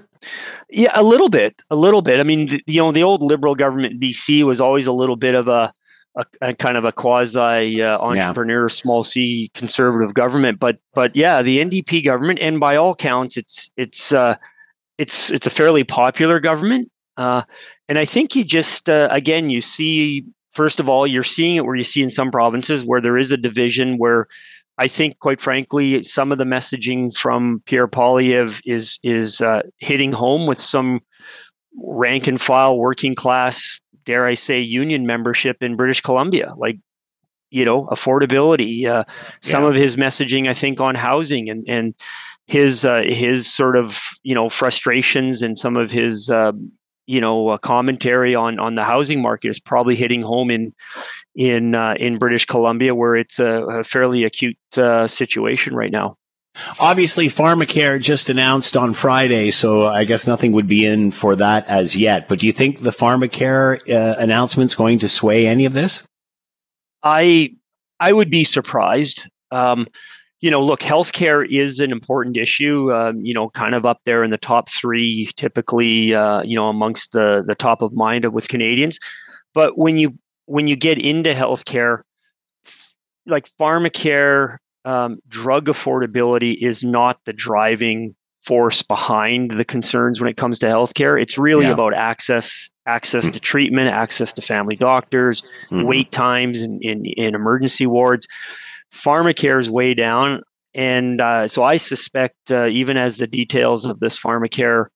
[0.70, 2.20] Yeah, a little bit, a little bit.
[2.20, 5.16] I mean, th- you know, the old liberal government in BC was always a little
[5.16, 5.72] bit of a,
[6.16, 10.58] a, a kind of a quasi uh, entrepreneur, small c conservative government.
[10.58, 14.36] But but yeah, the NDP government, and by all counts, it's it's uh,
[14.98, 16.90] it's it's a fairly popular government.
[17.16, 17.42] Uh,
[17.88, 21.64] and I think you just uh, again you see first of all you're seeing it
[21.64, 24.26] where you see in some provinces where there is a division where
[24.78, 30.12] I think, quite frankly, some of the messaging from Pierre Poilievre is is uh, hitting
[30.12, 31.00] home with some
[31.82, 36.54] rank and file, working class, dare I say, union membership in British Columbia.
[36.56, 36.78] Like,
[37.50, 38.86] you know, affordability.
[38.86, 39.04] Uh,
[39.40, 39.70] some Yeah.
[39.70, 41.94] of his messaging, I think, on housing and and
[42.46, 46.52] his uh, his sort of you know frustrations and some of his uh,
[47.06, 50.72] you know uh, commentary on on the housing market is probably hitting home in
[51.36, 56.16] in uh, in British Columbia, where it's a, a fairly acute uh, situation right now.
[56.80, 61.66] Obviously, Pharmacare just announced on Friday, so I guess nothing would be in for that
[61.68, 62.28] as yet.
[62.28, 66.06] But do you think the Pharmacare uh, announcement's going to sway any of this?
[67.02, 67.54] I
[68.00, 69.28] I would be surprised.
[69.50, 69.86] Um,
[70.40, 72.92] you know, look, healthcare is an important issue.
[72.92, 76.14] Um, you know, kind of up there in the top three, typically.
[76.14, 78.98] Uh, you know, amongst the the top of mind with Canadians.
[79.52, 82.02] But when you when you get into healthcare,
[83.26, 90.36] like pharmacare, um, drug affordability is not the driving force behind the concerns when it
[90.36, 91.20] comes to healthcare.
[91.20, 91.72] It's really Yeah.
[91.72, 95.86] about access, access to treatment, access to family doctors, Mhm.
[95.86, 98.28] wait times in, in, in emergency wards.
[98.94, 100.42] Pharmacare is way down.
[100.74, 104.86] And uh, so I suspect, uh, even as the details of this pharmacare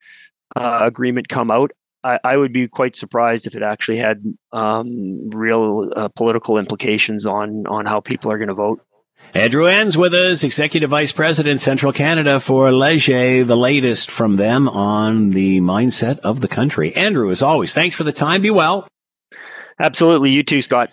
[0.54, 5.30] uh, agreement come out, I, I would be quite surprised if it actually had um,
[5.30, 8.80] real uh, political implications on on how people are going to vote.
[9.34, 14.68] Andrew Enns with us, Executive Vice President, Central Canada for Leger, the latest from them
[14.68, 16.94] on the mindset of the country.
[16.96, 18.42] Andrew, as always, thanks for the time.
[18.42, 18.88] Be well.
[19.78, 20.92] Absolutely, you too, Scott.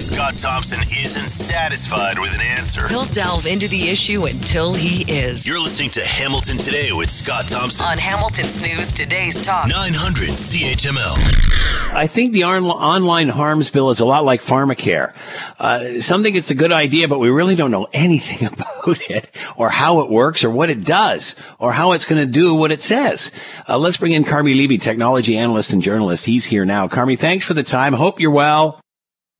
[0.00, 5.02] If Scott Thompson isn't satisfied with an answer, He'll delve into the issue until he
[5.12, 5.46] is.
[5.46, 7.84] you're listening to Hamilton Today with Scott Thompson.
[7.84, 9.68] On Hamilton's News Today's Talk.
[9.68, 11.92] 900 CHML.
[11.94, 15.12] I think the on- online harms bill is a lot like pharmacare.
[15.58, 19.28] Uh, some think it's a good idea, but we really don't know anything about it
[19.58, 22.72] or how it works or what it does or how it's going to do what
[22.72, 23.32] it says.
[23.68, 26.24] Uh, let's bring in Carmi Levy, technology analyst and journalist.
[26.24, 26.88] He's here now.
[26.88, 27.92] Carmi, thanks for the time.
[27.92, 28.80] Hope you're well.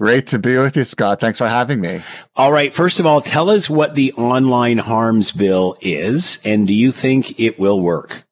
[0.00, 1.20] Great to be with you, Scott.
[1.20, 2.02] Thanks for having me.
[2.34, 2.72] All right.
[2.72, 7.38] First of all, tell us what the online harms bill is and do you think
[7.38, 8.24] it will work?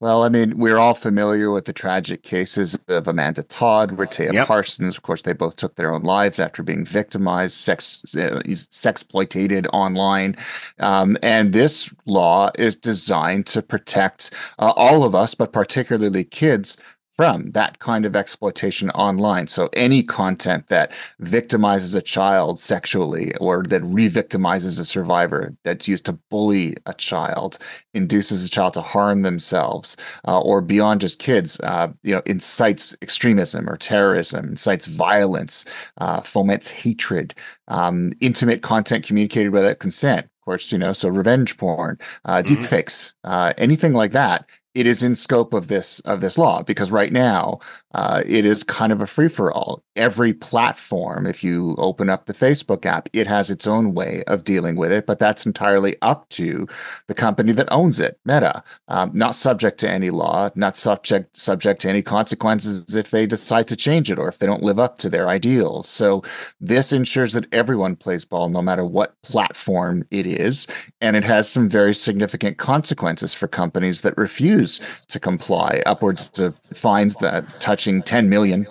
[0.00, 4.46] Well, I mean, we're all familiar with the tragic cases of Amanda Todd, Rehtaeh Yep.
[4.48, 4.96] Parsons.
[4.96, 10.36] Of course, they both took their own lives after being victimized, sex, uh, sexploited online.
[10.80, 16.76] Um, and this law is designed to protect uh, all of us, but particularly kids,
[17.16, 19.46] from that kind of exploitation online.
[19.46, 26.06] So any content that victimizes a child sexually or that re-victimizes a survivor that's used
[26.06, 27.58] to bully a child,
[27.92, 29.96] induces a child to harm themselves,
[30.26, 35.64] uh, or beyond just kids, uh, you know, incites extremism or terrorism, incites violence,
[35.98, 37.32] uh, foments hatred,
[37.68, 40.24] um, intimate content communicated without consent.
[40.26, 42.46] Of course, you know, so revenge porn, uh, Mhm.
[42.46, 46.90] deepfakes, uh, anything like that it is in scope of this of this law because
[46.90, 47.60] right now
[47.94, 49.84] uh, it is kind of a free for all.
[49.94, 54.42] Every platform, if you open up the Facebook app, it has its own way of
[54.42, 56.66] dealing with it, but that's entirely up to
[57.06, 58.64] the company that owns it, Meta.
[58.88, 63.68] Um, not subject to any law, not subject subject to any consequences if they decide
[63.68, 65.88] to change it or if they don't live up to their ideals.
[65.88, 66.24] So
[66.60, 70.66] this ensures that everyone plays ball, no matter what platform it is,
[71.00, 74.63] and it has some very significant consequences for companies that refuse
[75.08, 78.64] to comply, upwards of fines that touching $10 million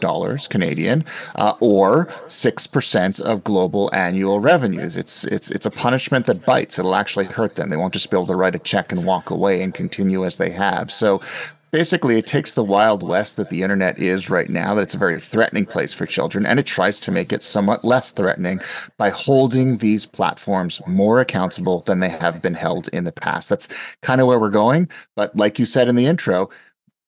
[0.49, 4.97] Canadian uh, or 6% of global annual revenues.
[4.97, 6.79] It's, it's, it's a punishment that bites.
[6.79, 7.69] It'll actually hurt them.
[7.69, 10.37] They won't just be able to write a check and walk away and continue as
[10.37, 10.91] they have.
[10.91, 11.21] So
[11.73, 14.97] basically it takes the wild west that the internet is right now that it's a
[14.97, 18.61] very threatening place for children and it tries to make it somewhat less threatening
[18.97, 23.49] by holding these platforms more accountable than they have been held in the past.
[23.49, 23.67] That's
[24.03, 26.47] kind of where we're going but like you said in the intro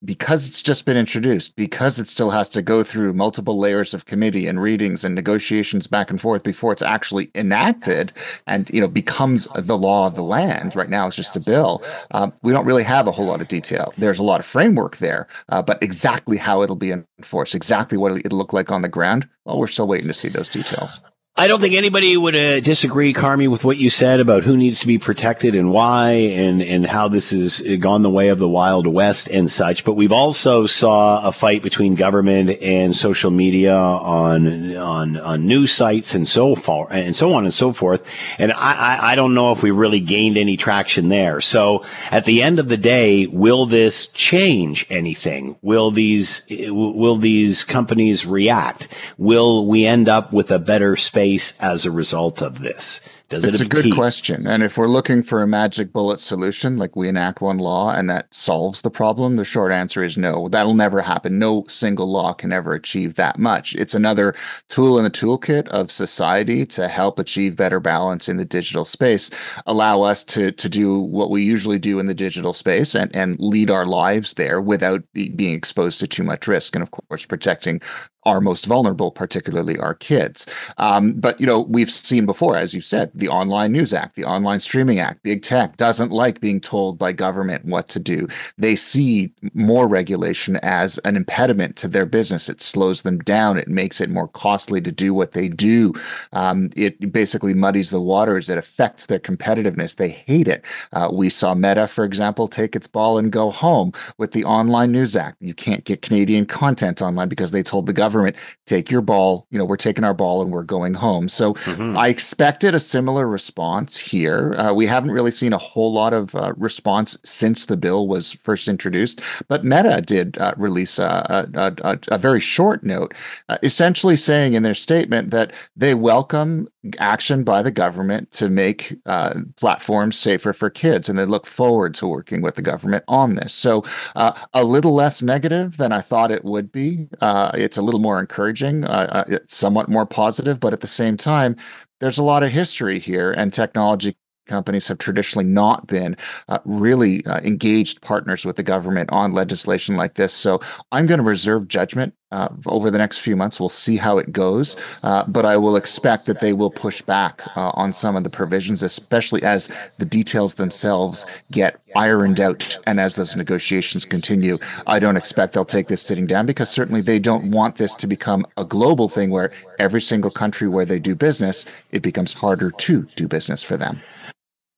[0.06, 4.06] because it's just been introduced, because it still has to go through multiple layers of
[4.06, 8.13] committee and readings and negotiations back and forth before it's actually enacted
[8.48, 10.76] and you know becomes the law of the land.
[10.76, 11.84] Right now, it's just a bill.
[12.12, 13.94] Um, we don't really have a whole lot of detail.
[13.98, 18.18] There's a lot of framework there, uh, but exactly how it'll be enforced, exactly what
[18.18, 21.02] it'll look like on the ground, well, we're still waiting to see those details.
[21.38, 24.80] I don't think anybody would uh, disagree, Carmi, with what you said about who needs
[24.80, 28.48] to be protected and why, and and how this has gone the way of the
[28.48, 29.84] Wild West and such.
[29.84, 35.74] But we've also saw a fight between government and social media on on on news
[35.74, 38.04] sites and so far and so on and so forth.
[38.39, 38.56] And I,
[39.02, 41.41] I, I don't know if we really gained any traction there.
[41.41, 45.58] So at the end of the day, will this change anything?
[45.62, 48.88] Will these will these companies react?
[49.17, 51.24] Will we end up with a better space?
[51.59, 52.99] As a result of this?
[53.27, 54.45] Does it's it a good question.
[54.45, 58.07] And if we're looking for a magic bullet solution, like we enact one law and
[58.07, 60.47] that solves the problem, the short answer is no.
[60.47, 61.39] That'll never happen.
[61.39, 63.73] No single law can ever achieve that much.
[63.75, 64.35] It's another
[64.69, 69.31] tool in the toolkit of society to help achieve better balance in the digital space,
[69.65, 73.39] allow us to to do what we usually do in the digital space and, and
[73.39, 76.75] lead our lives there without be, being exposed to too much risk.
[76.75, 77.81] And of course, protecting
[78.25, 80.47] are most vulnerable, particularly our kids.
[80.77, 84.25] Um, but you know, we've seen before, as you said, the Online News Act, the
[84.25, 88.27] Online Streaming Act, big tech doesn't like being told by government what to do.
[88.57, 92.49] They see more regulation as an impediment to their business.
[92.49, 93.57] It slows them down.
[93.57, 95.93] It makes it more costly to do what they do.
[96.33, 98.49] Um, it basically muddies the waters.
[98.49, 99.95] It affects their competitiveness.
[99.95, 100.65] They hate it.
[100.93, 104.91] Uh, we saw Meta, for example, take its ball and go home with the Online
[104.91, 105.38] News Act.
[105.41, 109.45] You can't get Canadian content online because they told the government government take your ball
[109.51, 111.97] you know we're taking our ball and we're going home so mm-hmm.
[111.97, 116.34] i expected a similar response here uh, we haven't really seen a whole lot of
[116.36, 121.73] uh, response since the bill was first introduced but meta did uh, release a, a,
[121.84, 123.13] a, a, very short note
[123.49, 126.67] uh, essentially saying in their statement that they welcome
[127.00, 131.93] action by the government to make uh, platforms safer for kids and they look forward
[131.95, 133.54] to working with the government on this.
[133.54, 133.84] So
[134.15, 137.08] uh, a little less negative than i thought it would be.
[137.21, 141.56] It's a little more encouraging, uh, uh somewhat more positive, but at the same time,
[142.00, 146.15] there's a lot of history here, and technology companies have traditionally not been
[146.49, 150.34] uh, really uh, engaged partners with the government on legislation like this.
[150.34, 153.60] So I'm going to reserve judgment uh, over the next few months.
[153.60, 157.41] We'll see how it goes, uh, but I will expect that they will push back
[157.55, 162.99] uh, on some of the provisions, especially as the details themselves get ironed out and
[162.99, 164.58] as those negotiations continue.
[164.86, 168.08] I don't expect they'll take this sitting down because certainly they don't want this to
[168.08, 172.71] become a global thing where every single country where they do business, it becomes harder
[172.71, 174.01] to do business for them.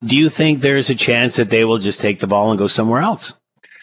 [0.05, 2.67] Do you think there's a chance that they will just take the ball and go
[2.67, 3.33] somewhere else?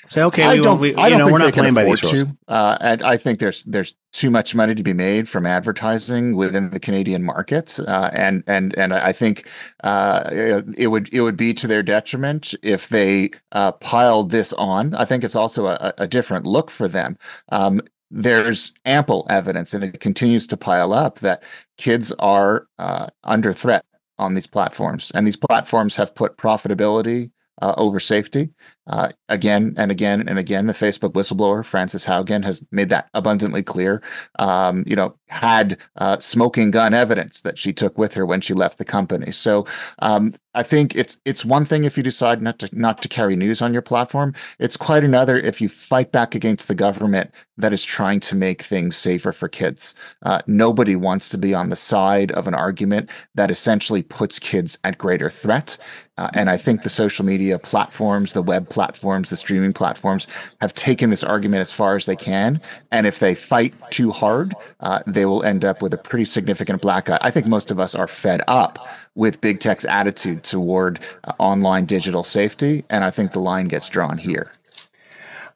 [0.09, 2.03] Say, okay, I we, don't, we, I don't know, think we're not playing by these
[2.03, 2.24] rules.
[2.24, 2.37] To.
[2.46, 6.70] Uh, and I think there's there's too much money to be made from advertising within
[6.70, 9.48] the Canadian market, uh, and and and I think
[9.83, 10.31] uh,
[10.77, 14.94] it would it would be to their detriment if they uh, piled this on.
[14.94, 17.16] I think it's also a, a different look for them.
[17.48, 21.42] Um, there's ample evidence, and it continues to pile up that
[21.79, 23.85] kids are uh, under threat
[24.18, 27.31] on these platforms, and these platforms have put profitability
[27.62, 28.50] uh, over safety.
[28.87, 33.62] Uh, again and again and again, the Facebook whistleblower Frances Haugen has made that abundantly
[33.62, 34.03] clear.
[34.38, 38.55] Um, you know, had uh, smoking gun evidence that she took with her when she
[38.55, 39.33] left the company.
[39.33, 39.66] So
[39.99, 43.35] um, I think it's it's one thing if you decide not to not to carry
[43.35, 44.33] news on your platform.
[44.61, 48.62] It's quite another if you fight back against the government that is trying to make
[48.62, 49.94] things safer for kids.
[50.23, 54.79] Uh, nobody wants to be on the side of an argument that essentially puts kids
[54.85, 55.77] at greater threat.
[56.16, 60.29] Uh, and I think the social media platforms, the web platforms, the streaming platforms,
[60.61, 62.61] have taken this argument as far as they can.
[62.92, 66.83] And if they fight too hard, uh, they will end up with a pretty significant
[66.83, 67.18] black eye.
[67.20, 68.79] I think most of us are fed up
[69.14, 72.85] with big tech's attitude toward uh, online digital safety.
[72.90, 74.52] And I think the line gets drawn here.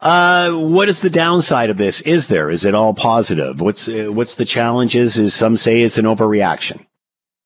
[0.01, 2.01] Uh, what is the downside of this?
[2.03, 2.51] Is there?
[2.51, 3.61] Is it all positive?
[3.61, 5.19] What's uh, what's the challenges?
[5.19, 6.87] Is some say it's an overreaction?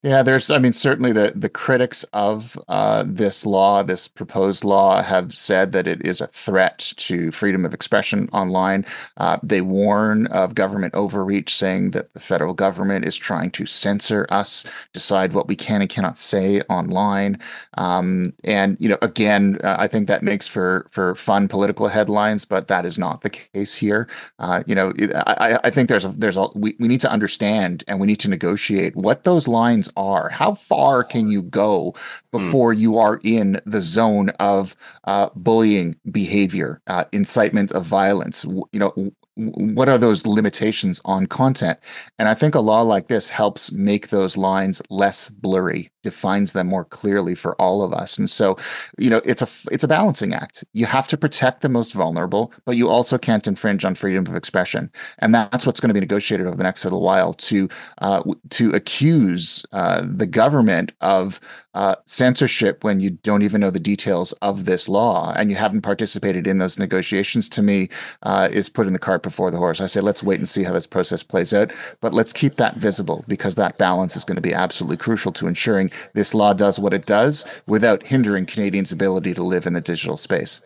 [0.05, 5.01] Yeah, there's, I mean, certainly the, the critics of uh, this law, this proposed law,
[5.01, 8.85] have said that it is a threat to freedom of expression online.
[9.15, 14.27] Uh, they warn of government overreach, saying that the federal government is trying to censor
[14.29, 17.39] us, decide what we can and cannot say online.
[17.77, 22.43] Um, and, you know, again, uh, I think that makes for, for fun political headlines,
[22.43, 24.09] but that is not the case here.
[24.37, 24.91] Uh, you know,
[25.27, 28.19] I, I think there's a, there's a, we, we need to understand and we need
[28.19, 30.29] to negotiate what those lines are.
[30.29, 32.37] How far can you go hmm.
[32.37, 32.79] before mm.
[32.79, 34.75] you are in the zone of
[35.05, 38.45] uh, bullying behavior, uh, incitement of violence?
[38.45, 41.79] You know, what are those limitations on content?
[42.19, 46.67] And I think a law like this helps make those lines less blurry, defines them
[46.67, 48.17] more clearly for all of us.
[48.17, 48.57] And so,
[48.99, 50.63] you know, it's a it's a balancing act.
[50.73, 54.35] You have to protect the most vulnerable, but you also can't infringe on freedom of
[54.35, 54.91] expression.
[55.19, 57.69] And that's what's going to be negotiated over the next little while to
[57.99, 58.21] uh,
[58.51, 61.39] to accuse uh, the government of
[61.73, 65.81] uh, censorship when you don't even know the details of this law and you haven't
[65.81, 67.49] participated in those negotiations.
[67.49, 67.89] To me,
[68.21, 69.81] uh, is putting the cart before the horse.
[69.81, 71.71] I say let's wait and see how this process plays out,
[72.01, 75.47] but let's keep that visible because that balance is going to be absolutely crucial to
[75.47, 79.81] ensuring this law does what it does without hindering Canadians' ability to live in the
[79.81, 80.61] digital space.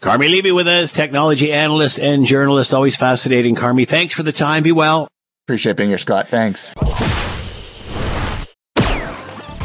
[0.00, 2.72] Carmi Levy with us, technology analyst and journalist.
[2.72, 3.54] Always fascinating.
[3.54, 4.62] Carmi, thanks for the time.
[4.62, 5.08] Be well.
[5.46, 6.28] Appreciate being here, Scott.
[6.28, 6.72] Thanks.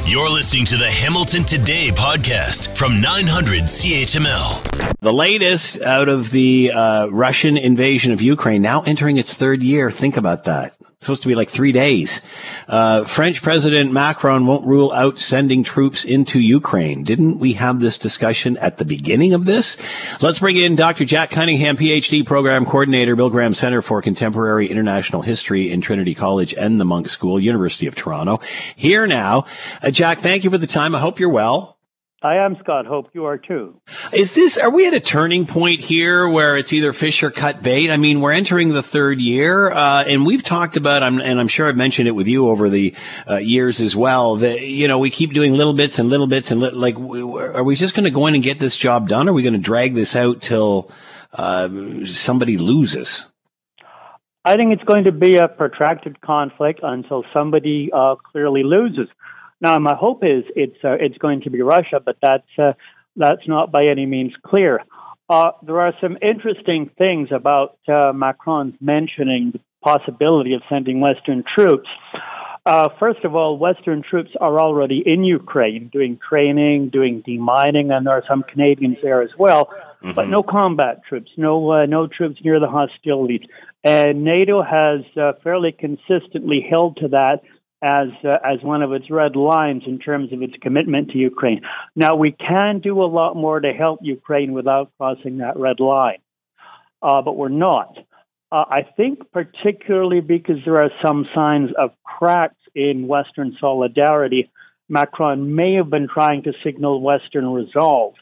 [0.06, 4.99] You're listening to the Hamilton Today podcast from 900 CHML.
[4.99, 9.89] The latest out of the uh, Russian invasion of Ukraine, now entering its third year.
[9.89, 12.22] Think about that supposed to be like three days.
[12.68, 17.04] Uh, French President Macron won't rule out sending troops into Ukraine.
[17.04, 19.78] Didn't we have this discussion at the beginning of this?
[20.22, 21.06] Let's bring in Dr.
[21.06, 26.54] Jack Cunningham, PhD program coordinator, Bill Graham Center for Contemporary International History in Trinity College
[26.54, 28.39] and the Munk School, University of Toronto.
[28.76, 29.45] Here now.
[29.82, 30.95] Uh, Jack, thank you for the time.
[30.95, 31.78] I hope you're well.
[32.26, 32.86] I am Scott.
[32.86, 33.82] Hope you are too.
[34.13, 37.61] Is this, are we at a turning point here where it's either fish or cut
[37.61, 37.91] bait?
[37.91, 41.67] I mean, we're entering the third year, uh, and we've talked about, and I'm sure
[41.67, 42.95] I've mentioned it with you over the
[43.30, 46.49] uh, years as well, that, you know, we keep doing little bits and little bits
[46.49, 49.28] and li- like, are we just going to go in and get this job done?
[49.28, 50.89] Or are we going to drag this out till
[51.34, 51.67] uh,
[52.05, 53.30] somebody loses?
[54.45, 59.09] I think it's going to be a protracted conflict until somebody uh, clearly loses.
[59.64, 62.74] Now, my hope is it's uh, it's going to be Russia, but that's uh,
[63.16, 64.82] that's not by any means clear.
[65.30, 71.45] Uh, there are some interesting things about uh, Macron's mentioning the possibility of sending Western
[71.55, 71.88] troops.
[72.66, 78.05] Uh, first of all, Western troops are already in Ukraine doing training, doing demining, and
[78.05, 79.68] there are some Canadians there as well.
[79.68, 80.11] Mm-hmm.
[80.14, 83.47] But no combat troops, no uh, no troops near the hostilities.
[83.86, 85.01] And NATO has
[85.41, 87.41] fairly consistently held to that
[87.84, 91.61] as uh, as one of its red lines in terms of its commitment to Ukraine.
[91.95, 96.19] Now we can do a lot more to help Ukraine without crossing that red line,
[97.01, 97.97] uh, but we're not.
[98.51, 104.49] Uh, I think particularly because there are some signs of cracks in Western solidarity,
[104.88, 108.13] Macron may have been trying to signal Western resolve.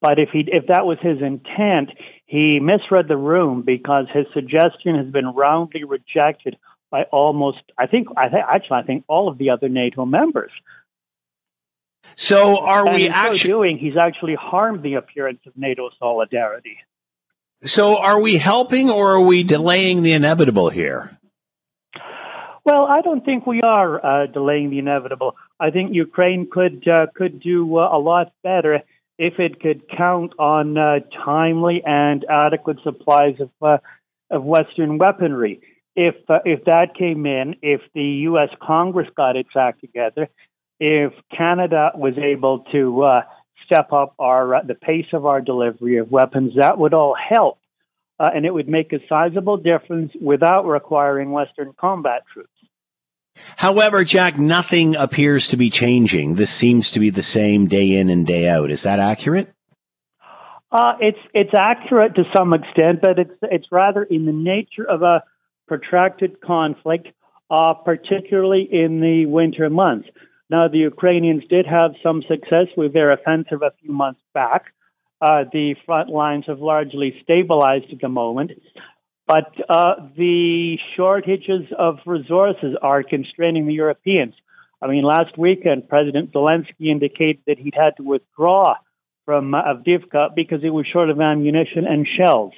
[0.00, 1.90] But if he if that was his intent,
[2.26, 6.56] he misread the room because his suggestion has been roundly rejected
[6.90, 10.50] by almost, I think, I think actually, I think all of the other NATO members.
[12.16, 13.78] So, are and we actually so doing?
[13.78, 16.78] He's actually harmed the appearance of NATO solidarity.
[17.64, 21.18] So, are we helping or are we delaying the inevitable here?
[22.64, 25.36] Well, I don't think we are uh, delaying the inevitable.
[25.58, 28.80] I think Ukraine could uh, could do uh, a lot better
[29.18, 33.78] if it could count on uh, timely and adequate supplies of uh,
[34.30, 35.60] of Western weaponry
[36.00, 38.48] if uh, if that came in, if the U.S.
[38.62, 40.28] Congress got its act together,
[40.78, 43.22] if Canada was able to uh,
[43.66, 47.58] step up our uh, the pace of our delivery of weapons, that would all help,
[48.18, 52.48] uh, and it would make a sizable difference without requiring Western combat troops.
[53.56, 56.36] However, Jack, nothing appears to be changing.
[56.36, 58.70] This seems to be the same day in and day out.
[58.70, 59.52] Is that accurate?
[60.72, 65.02] Uh, it's it's accurate to some extent, but it's it's rather in the nature of
[65.02, 65.22] a
[65.70, 67.06] protracted conflict,
[67.56, 70.08] uh, particularly in the winter months.
[70.54, 74.62] Now, the Ukrainians did have some success with their offensive a few months back,
[75.20, 78.52] Uh, the front lines have largely stabilized at the moment,
[79.26, 84.34] but uh, the shortages of resources are constraining the Europeans.
[84.80, 88.76] I mean, last weekend, President Zelensky indicated that he'd had to withdraw
[89.26, 92.54] from Avdiivka because it was short of ammunition and shells.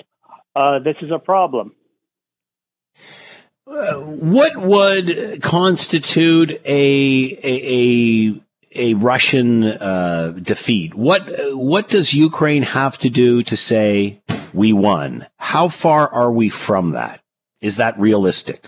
[0.55, 1.75] Uh, this is a problem.
[3.67, 8.43] Uh, what would constitute a a a,
[8.75, 10.95] a Russian uh, defeat?
[10.95, 14.21] What what does Ukraine have to do to say
[14.53, 15.27] we won?
[15.39, 17.21] How far are we from that?
[17.61, 18.67] Is that realistic?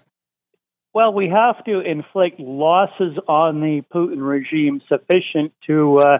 [0.95, 6.18] Well, we have to inflict losses on the Putin regime sufficient to uh,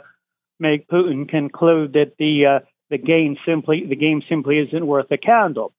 [0.59, 5.17] make Putin conclude that the uh, the game simply the game simply isn't worth a
[5.17, 5.73] candle.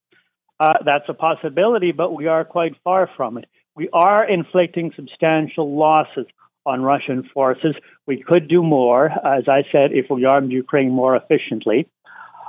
[0.59, 3.45] Uh, that's a possibility, but we are quite far from it.
[3.75, 6.27] We are inflicting substantial losses
[6.65, 7.75] on Russian forces.
[8.07, 11.87] We could do more, as I said, if we armed Ukraine more efficiently.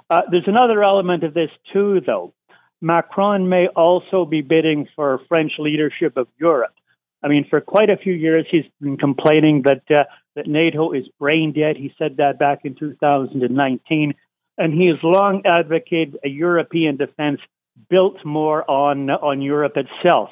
[0.08, 2.32] Uh, there's another element of this, too, though.
[2.80, 6.74] Macron may also be bidding for French leadership of Europe.
[7.22, 10.04] I mean, for quite a few years, he's been complaining that uh,
[10.36, 11.76] that NATO is brain dead.
[11.76, 14.14] He said that back in 2019,
[14.58, 17.40] and he has long advocated a European defense
[17.88, 20.30] built more on on Europe itself,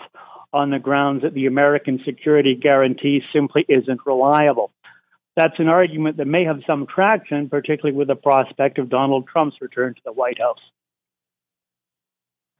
[0.53, 4.71] on the grounds that the American security guarantee simply isn't reliable.
[5.37, 9.57] That's an argument that may have some traction, particularly with the prospect of Donald Trump's
[9.61, 10.61] return to the White House.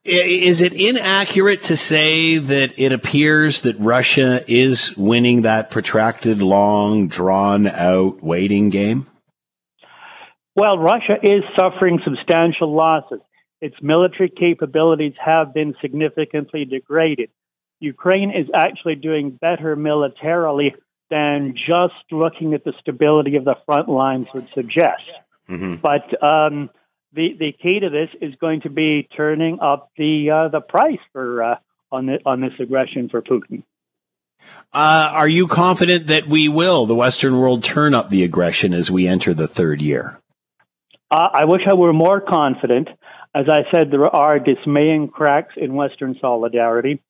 [0.05, 7.09] Is it inaccurate to say that it appears that Russia is winning that protracted, long,
[7.09, 9.07] drawn out waiting game?
[10.55, 13.21] Well, Russia is suffering substantial losses.
[13.65, 17.31] Its military capabilities have been significantly degraded.
[17.81, 20.75] Ukraine is actually doing better militarily
[21.09, 25.09] than just looking at the stability of the front lines would suggest.
[25.49, 25.77] Mm-hmm.
[25.77, 26.69] But um,
[27.15, 31.05] the the key to this is going to be turning up the uh, the price
[31.15, 31.57] for uh,
[31.91, 33.63] on the, on this aggression for Putin.
[34.75, 38.91] Uh, are you confident that we will, the Western world, turn up the aggression as
[38.91, 40.21] we enter the third year?
[41.11, 42.89] Uh, I wish I were more confident.
[43.35, 47.03] As I said, there are dismaying cracks in Western solidarity.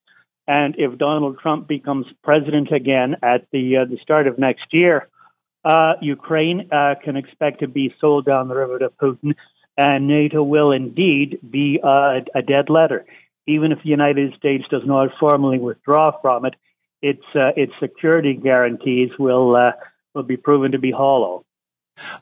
[0.47, 5.09] And if Donald Trump becomes president again at the uh, the start of next year,
[5.64, 9.35] uh, Ukraine uh, can expect to be sold down the river to Putin,
[9.79, 13.07] and NATO will indeed be uh, a dead letter.
[13.47, 16.55] Even if the United States does not formally withdraw from it,
[17.01, 19.72] its uh, its security guarantees will uh,
[20.14, 21.45] will be proven to be hollow.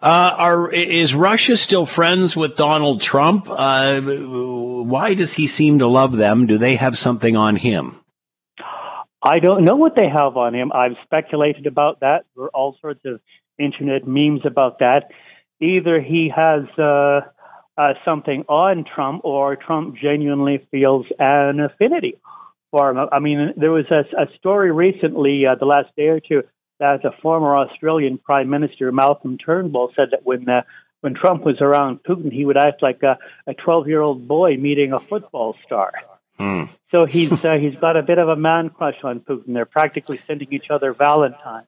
[0.00, 3.46] Uh, are is Russia still friends with Donald Trump?
[3.48, 6.46] Uh, why does he seem to love them?
[6.46, 8.00] Do they have something on him?
[9.22, 10.72] I don't know what they have on him.
[10.72, 12.24] I've speculated about that.
[12.34, 13.20] There are all sorts of
[13.58, 15.10] internet memes about that.
[15.60, 17.20] Either he has uh,
[17.78, 22.18] uh, something on Trump, or Trump genuinely feels an affinity
[22.72, 23.08] for him.
[23.12, 26.42] I mean, there was a, a story recently, uh, the last day or two,
[26.78, 30.62] that the former Australian Prime Minister Malcolm Turnbull said that when uh,
[31.00, 33.18] when Trump was around Putin, he would act like a
[33.54, 35.92] 12 year old boy meeting a football star.
[36.38, 36.64] Hmm.
[36.90, 39.54] So he's uh, he's got a bit of a man crush on Putin.
[39.54, 41.64] They're practically sending each other Valentine,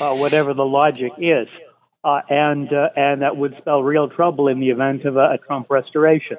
[0.00, 1.48] uh, whatever the logic is,
[2.04, 5.38] uh, and uh, and that would spell real trouble in the event of a, a
[5.38, 6.36] Trump restoration.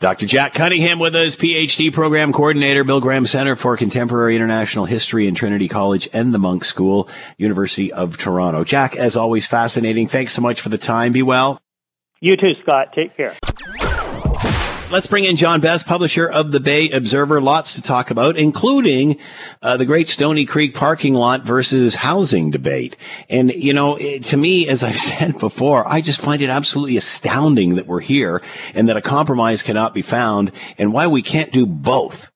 [0.00, 0.26] Dr.
[0.26, 5.34] Jack Cunningham with us, PhD program coordinator, Bill Graham Center for Contemporary International History in
[5.34, 8.64] Trinity College and the Munk School, University of Toronto.
[8.64, 10.08] Jack, as always, fascinating.
[10.08, 11.12] Thanks so much for the time.
[11.12, 11.60] Be well.
[12.20, 12.92] You too, Scott.
[12.94, 13.36] Take care.
[14.90, 17.42] Let's bring in John Best, publisher of the Bay Observer.
[17.42, 19.18] Lots to talk about, including
[19.60, 22.96] uh, the Great Stoney Creek parking lot versus housing debate.
[23.28, 26.96] And, you know, it, to me, as I've said before, I just find it absolutely
[26.96, 28.40] astounding that we're here
[28.74, 32.32] and that a compromise cannot be found and why we can't do both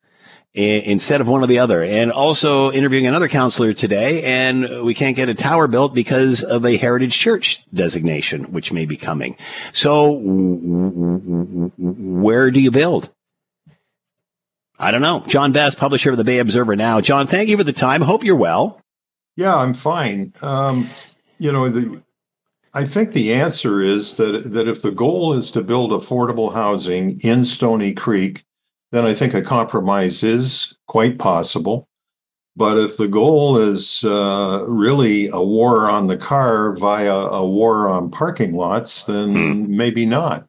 [0.55, 1.83] instead of one or the other.
[1.83, 6.65] And also interviewing another counselor today, and we can't get a tower built because of
[6.67, 9.37] a heritage church designation, which may be coming.
[9.73, 10.21] So,
[11.79, 13.11] where do you build?
[14.79, 15.23] I don't know.
[15.29, 17.01] John Best, publisher of the Bay Observer now.
[17.01, 18.01] John, thank you for the time.
[18.01, 18.81] Hope you're well.
[19.37, 20.33] Yeah, I'm fine.
[20.43, 20.91] Um,
[21.39, 22.03] you know, the,
[22.75, 27.21] I think the answer is that that if the goal is to build affordable housing
[27.21, 28.45] in Stoney Creek,
[28.93, 31.89] then I think a compromise is quite possible.
[32.55, 37.89] But if the goal is uh, really a war on the car via a war
[37.89, 39.77] on parking lots, then hmm.
[39.77, 40.47] maybe not.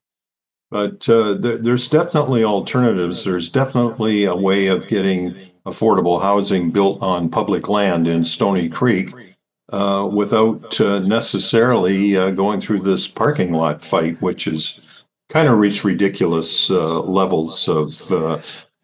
[0.70, 3.24] But uh, th- there's definitely alternatives.
[3.24, 5.34] There's definitely a way of getting
[5.66, 9.10] affordable housing built on public land in Stoney Creek.
[9.72, 14.93] uh, without uh, necessarily uh, going through this parking lot fight, which is
[15.34, 18.40] kind of reached ridiculous uh, levels of uh,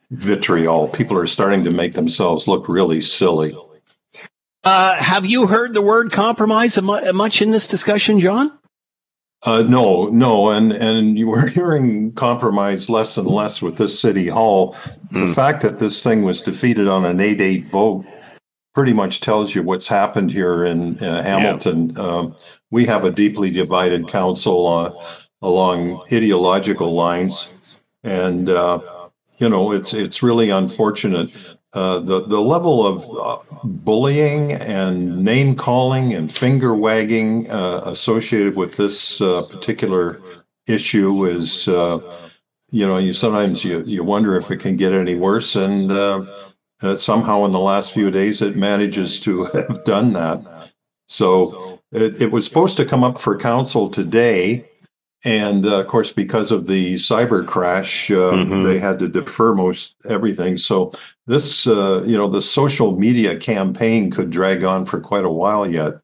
[0.09, 0.87] vitriol.
[0.87, 3.51] People are starting to make themselves look really silly.
[4.63, 8.51] Uh, have you heard the word compromise much in this discussion, John?
[9.45, 14.27] Uh, no, no, and and you were hearing compromise less and less with this city
[14.27, 14.73] hall.
[14.73, 15.11] Mm.
[15.11, 15.31] The hmm.
[15.31, 18.05] fact that this thing was defeated on an eight-eight vote
[18.73, 21.91] pretty much tells you what's happened here in uh, Hamilton.
[21.91, 22.01] Yeah.
[22.01, 22.35] Um,
[22.71, 24.91] we have a deeply divided council uh,
[25.41, 28.79] along ideological lines, and uh,
[29.39, 31.35] you know it's it's really unfortunate.
[31.73, 33.37] Uh, the the level of uh,
[33.83, 40.19] bullying and name calling and finger wagging uh, associated with this uh, particular
[40.67, 41.99] issue is, uh,
[42.71, 45.91] you know, you sometimes you you wonder if it can get any worse, and
[46.97, 50.71] somehow in the last few days it manages to have done that.
[51.07, 54.68] So it, it was supposed to come up for council today.
[55.25, 58.63] And uh, of course, because of the cyber crash, uh, mm-hmm.
[58.63, 60.55] they had to defer most everything.
[60.55, 60.93] So
[61.27, 65.69] this, uh, you know, the social media campaign could drag on for quite a while
[65.69, 65.99] yet.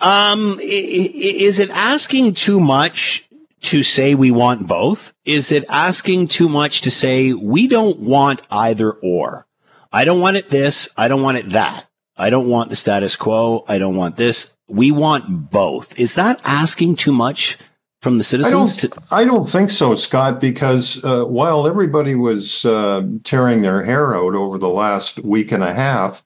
[0.00, 3.28] Um, is it asking too much
[3.62, 5.14] to say we want both?
[5.24, 9.46] Is it asking too much to say we don't want either or?
[9.92, 10.88] I don't want it this.
[10.96, 11.86] I don't want it that.
[12.16, 13.64] I don't want the status quo.
[13.68, 14.56] I don't want this.
[14.68, 15.98] We want both.
[15.98, 17.56] Is that asking too much
[18.04, 18.54] from the citizens?
[18.54, 23.62] I don't, to- I don't think so, Scott, because uh, while everybody was uh, tearing
[23.62, 26.22] their hair out over the last week and a half,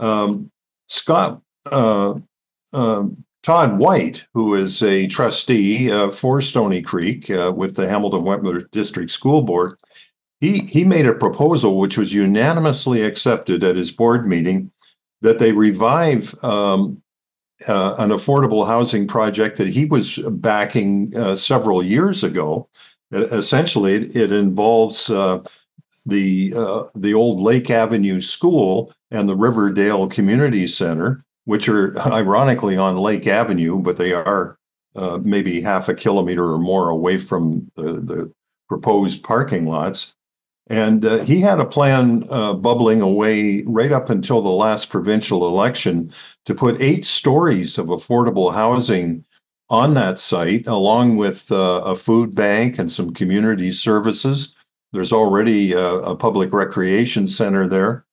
[0.00, 0.50] um,
[0.88, 2.14] Scott, uh,
[2.72, 8.24] um, Todd White, who is a trustee uh, for Stoney Creek uh, with the Hamilton
[8.24, 9.76] Wentworth District School Board,
[10.40, 14.70] he, he made a proposal which was unanimously accepted at his board meeting
[15.20, 17.02] that they revive um,
[17.66, 22.68] uh, an affordable housing project that he was backing uh, several years ago.
[23.12, 25.42] essentially, it, it involves uh,
[26.06, 32.76] the uh, the old Lake Avenue School and the Riverdale Community Center, which are ironically
[32.76, 34.58] on Lake Avenue, but they are
[34.96, 38.32] uh, maybe half a kilometer or more away from the, the
[38.68, 40.14] proposed parking lots.
[40.70, 45.46] And uh, he had a plan uh, bubbling away right up until the last provincial
[45.46, 46.10] election
[46.44, 49.24] to put eight stories of affordable housing
[49.70, 54.54] on that site, along with uh, a food bank and some community services.
[54.92, 58.04] There's already a, a public recreation center there.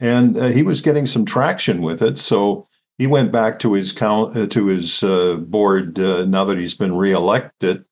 [0.00, 2.18] And uh, he was getting some traction with it.
[2.18, 2.66] So
[2.98, 6.96] he went back to his count, uh, to his uh, board now that he's been
[6.96, 7.84] reelected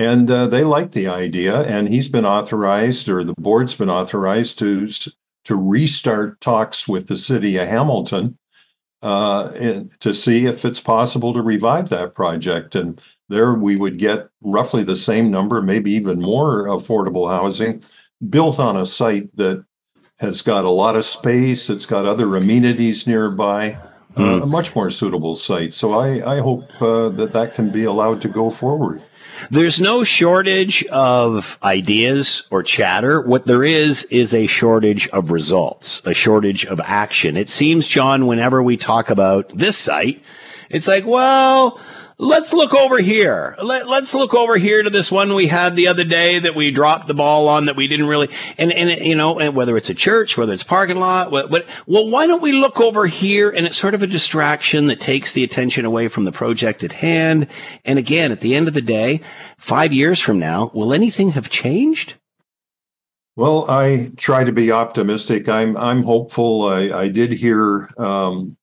[0.00, 4.58] and uh, they like the idea and he's been authorized or the board's been authorized
[4.58, 4.88] to
[5.44, 8.36] to restart talks with the city of hamilton
[9.02, 9.48] uh,
[10.00, 14.82] to see if it's possible to revive that project and there we would get roughly
[14.82, 17.82] the same number maybe even more affordable housing
[18.30, 19.64] built on a site that
[20.18, 23.76] has got a lot of space it's got other amenities nearby
[24.14, 24.16] mm.
[24.16, 24.42] uh, hmm.
[24.42, 28.22] a much more suitable site so i, I hope uh, that that can be allowed
[28.22, 29.02] to go forward
[29.50, 33.20] there's no shortage of ideas or chatter.
[33.20, 37.36] What there is is a shortage of results, a shortage of action.
[37.36, 40.22] It seems, John, whenever we talk about this site,
[40.68, 41.80] it's like, well,
[42.20, 43.56] let's look over here.
[43.62, 46.70] Let, us look over here to this one we had the other day that we
[46.70, 49.88] dropped the ball on that we didn't really, and, and, you know, and whether it's
[49.88, 53.48] a church, whether it's parking lot, what, what, well, why don't we look over here?
[53.48, 56.92] And it's sort of a distraction that takes the attention away from the project at
[56.92, 57.46] hand.
[57.86, 59.22] And again, at the end of the day,
[59.56, 62.14] five years from now, will anything have changed?
[63.36, 65.48] Well, I try to be optimistic.
[65.48, 66.64] I'm I'm hopeful.
[66.64, 68.58] I, I did hear um,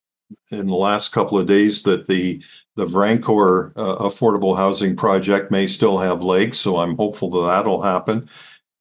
[0.51, 2.43] in the last couple of days that the
[2.78, 7.82] the Varencourt uh, affordable housing project may still have legs, so I'm hopeful that that'll
[7.82, 8.28] happen.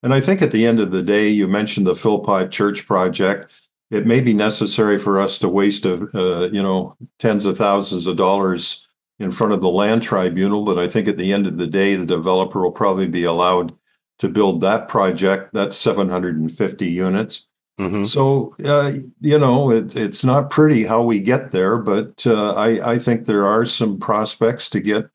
[0.03, 3.53] And I think at the end of the day, you mentioned the Philpott Church project.
[3.90, 8.07] It may be necessary for us to waste a, uh, you know tens of thousands
[8.07, 8.86] of dollars
[9.18, 11.94] in front of the land tribunal, but I think at the end of the day,
[11.94, 13.74] the developer will probably be allowed
[14.18, 15.51] to build that project.
[15.55, 17.49] That's 750 units.
[17.79, 18.05] Mm-hmm.
[18.05, 22.93] So uh, you know, it, it's not pretty how we get there, but uh, I,
[22.93, 25.11] I, think there are some prospects to get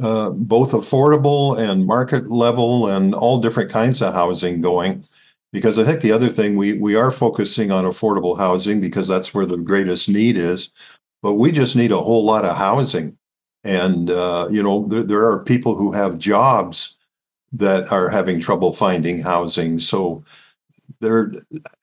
[0.00, 5.04] uh, both affordable and market level and all different kinds of housing going.
[5.52, 9.34] Because I think the other thing we we are focusing on affordable housing because that's
[9.34, 10.70] where the greatest need is,
[11.22, 13.16] but we just need a whole lot of housing,
[13.64, 16.98] and uh, you know there, there are people who have jobs
[17.52, 19.78] that are having trouble finding housing.
[19.78, 20.22] So
[21.00, 21.32] there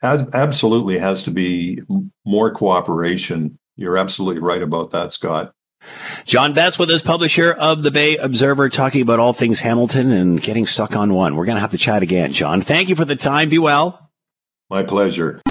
[0.01, 1.79] absolutely has to be
[2.25, 5.53] more cooperation You're absolutely right about that, Scott.
[6.25, 10.41] John Best with us, publisher of the Bay Observer, talking about all things Hamilton and
[10.41, 11.35] getting stuck on one.
[11.35, 12.61] We're going to have to chat again, John.
[12.61, 13.49] Thank you for the time.
[13.49, 14.11] Be well.
[14.69, 15.41] My pleasure.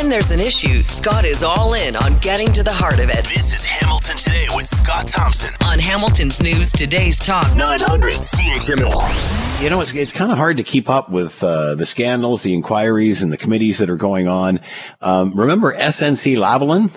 [0.00, 3.22] When there's an issue, Scott is all in on getting to the heart of it.
[3.22, 7.54] This is Hamilton Today with Scott Thompson On Hamilton's News Today's Talk.
[7.54, 9.62] 900 CHML.
[9.62, 12.54] You know, it's, it's kind of hard to keep up with uh, the scandals, the
[12.54, 14.60] inquiries, and the committees that are going on.
[15.02, 16.90] Um, remember SNC Lavalin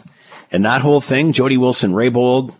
[0.54, 1.34] and that whole thing?
[1.34, 2.56] Jody Wilson Raybould,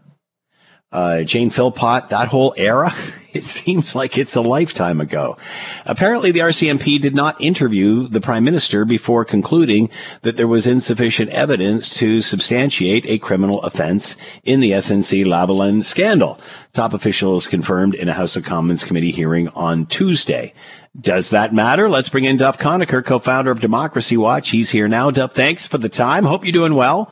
[0.92, 2.94] uh, Jane Philpott, that whole era?
[3.34, 5.38] It seems like it's a lifetime ago.
[5.86, 9.90] Apparently, the RCMP did not interview the prime minister before concluding
[10.22, 16.40] that there was insufficient evidence to substantiate a criminal offense in the SNC Lavalin scandal.
[16.74, 20.54] Top officials confirmed in a House of Commons committee hearing on Tuesday.
[21.00, 21.90] Does that matter?
[21.90, 24.52] Let's bring in Duff Conacher, co-founder of Democracy Watch.
[24.52, 25.10] He's here now.
[25.10, 26.24] Duff, thanks for the time.
[26.24, 27.10] Hope you're doing well.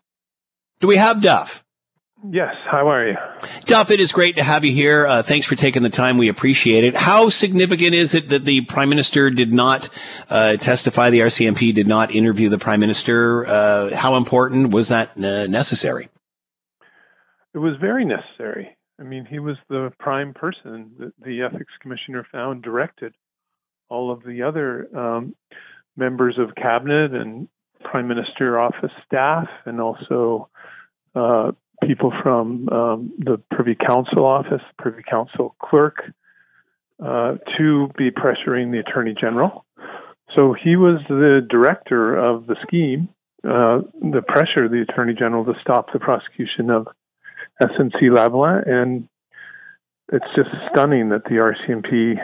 [0.79, 1.63] Do we have Duff?
[2.29, 2.53] Yes.
[2.69, 3.15] How are you?
[3.65, 5.07] Duff, it is great to have you here.
[5.07, 6.17] Uh, thanks for taking the time.
[6.17, 6.95] We appreciate it.
[6.95, 9.89] How significant is it that the prime minister did not
[10.29, 11.09] uh, testify?
[11.09, 13.45] The RCMP did not interview the prime minister.
[13.47, 16.09] Uh, how important was that uh, necessary?
[17.53, 18.77] It was very necessary.
[18.99, 23.15] I mean, he was the prime person that the ethics commissioner found directed
[23.89, 25.35] all of the other um,
[25.97, 27.47] members of cabinet and
[27.83, 30.49] prime minister office staff, and also
[31.15, 31.51] uh,
[31.85, 36.03] people from um, the Privy Council office, Privy Council clerk,
[37.03, 39.65] uh, to be pressuring the Attorney General.
[40.37, 43.09] So he was the director of the scheme,
[43.43, 46.87] uh, the pressure the Attorney General to stop the prosecution of
[47.61, 48.69] SNC Lavalin.
[48.69, 49.09] And
[50.11, 52.15] it's just stunning that the RCMP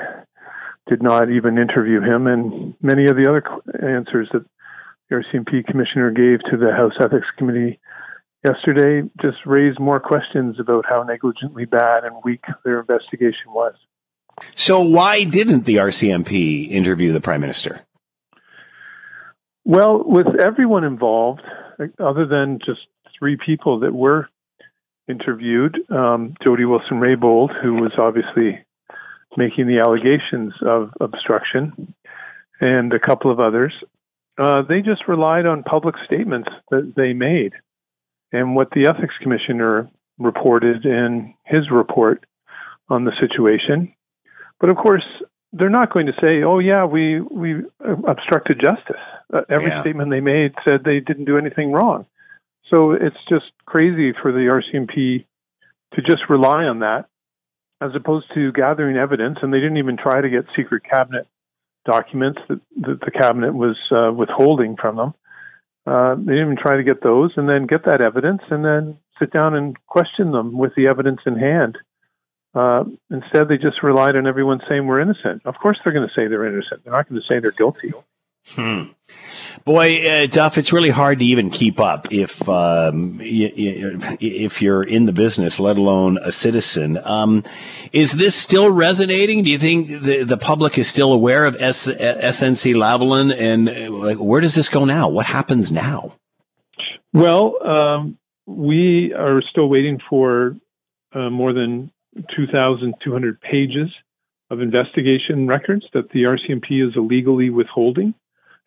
[0.87, 2.27] did not even interview him.
[2.27, 3.43] And many of the other
[3.85, 4.45] answers that
[5.09, 7.79] the RCMP commissioner gave to the House Ethics Committee
[8.47, 13.73] yesterday just raised more questions about how negligently bad and weak their investigation was.
[14.53, 17.81] So, why didn't the RCMP interview the prime minister?
[19.65, 21.41] Well, with everyone involved,
[21.99, 22.81] other than just
[23.17, 24.29] three people that were
[25.09, 28.63] interviewed, um, Jody Wilson Raybould, who was obviously
[29.35, 31.93] making the allegations of obstruction,
[32.59, 33.73] and a couple of others,
[34.37, 37.53] uh, they just relied on public statements that they made
[38.31, 42.25] and what the ethics commissioner reported in his report
[42.89, 43.93] on the situation.
[44.59, 45.05] But of course,
[45.53, 47.63] they're not going to say, "Oh yeah, we we
[48.07, 49.01] obstructed justice."
[49.33, 49.81] Uh, every yeah.
[49.81, 52.05] statement they made said they didn't do anything wrong.
[52.69, 55.25] So it's just crazy for the RCMP
[55.93, 57.05] to just rely on that,
[57.81, 59.39] as opposed to gathering evidence.
[59.41, 61.27] And they didn't even try to get secret cabinet
[61.85, 65.13] documents that, that the cabinet was uh, withholding from them.
[65.87, 68.97] Uh, they didn't even try to get those, and then get that evidence, and then
[69.19, 71.77] sit down and question them with the evidence in hand.
[72.53, 75.41] Uh, instead, they just relied on everyone saying we're innocent.
[75.45, 76.83] Of course, they're going to say they're innocent.
[76.83, 77.93] They're not going to say they're guilty.
[78.55, 78.83] Hmm.
[79.65, 84.61] Boy, uh, Duff, it's really hard to even keep up if um, y- y- if
[84.61, 86.97] you're in the business, let alone a citizen.
[87.03, 87.43] Um,
[87.91, 89.43] is this still resonating?
[89.43, 93.91] Do you think the, the public is still aware of S- SNC Lavalin, and uh,
[93.91, 95.09] like, where does this go now?
[95.09, 96.13] What happens now?
[97.13, 100.55] Well, um, we are still waiting for
[101.13, 101.91] uh, more than
[102.35, 103.89] 2,200 pages
[104.49, 108.13] of investigation records that the RCMP is illegally withholding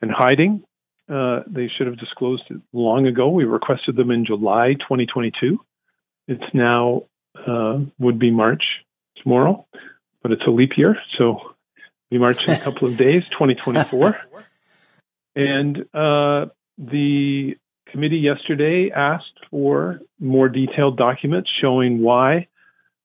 [0.03, 0.63] and hiding.
[1.09, 3.29] Uh, they should have disclosed it long ago.
[3.29, 5.59] We requested them in July 2022.
[6.29, 7.03] It's now
[7.47, 8.63] uh, would be March
[9.17, 9.67] tomorrow,
[10.23, 11.55] but it's a leap year, so
[12.11, 14.21] we march in a couple of days, 2024.
[15.35, 16.47] and uh,
[16.79, 17.57] the
[17.89, 22.47] committee yesterday asked for more detailed documents showing why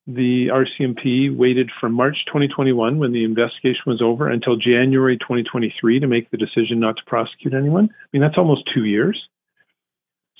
[0.07, 6.07] the RCMP waited from March 2021, when the investigation was over, until January 2023 to
[6.07, 7.89] make the decision not to prosecute anyone.
[7.91, 9.27] I mean, that's almost two years.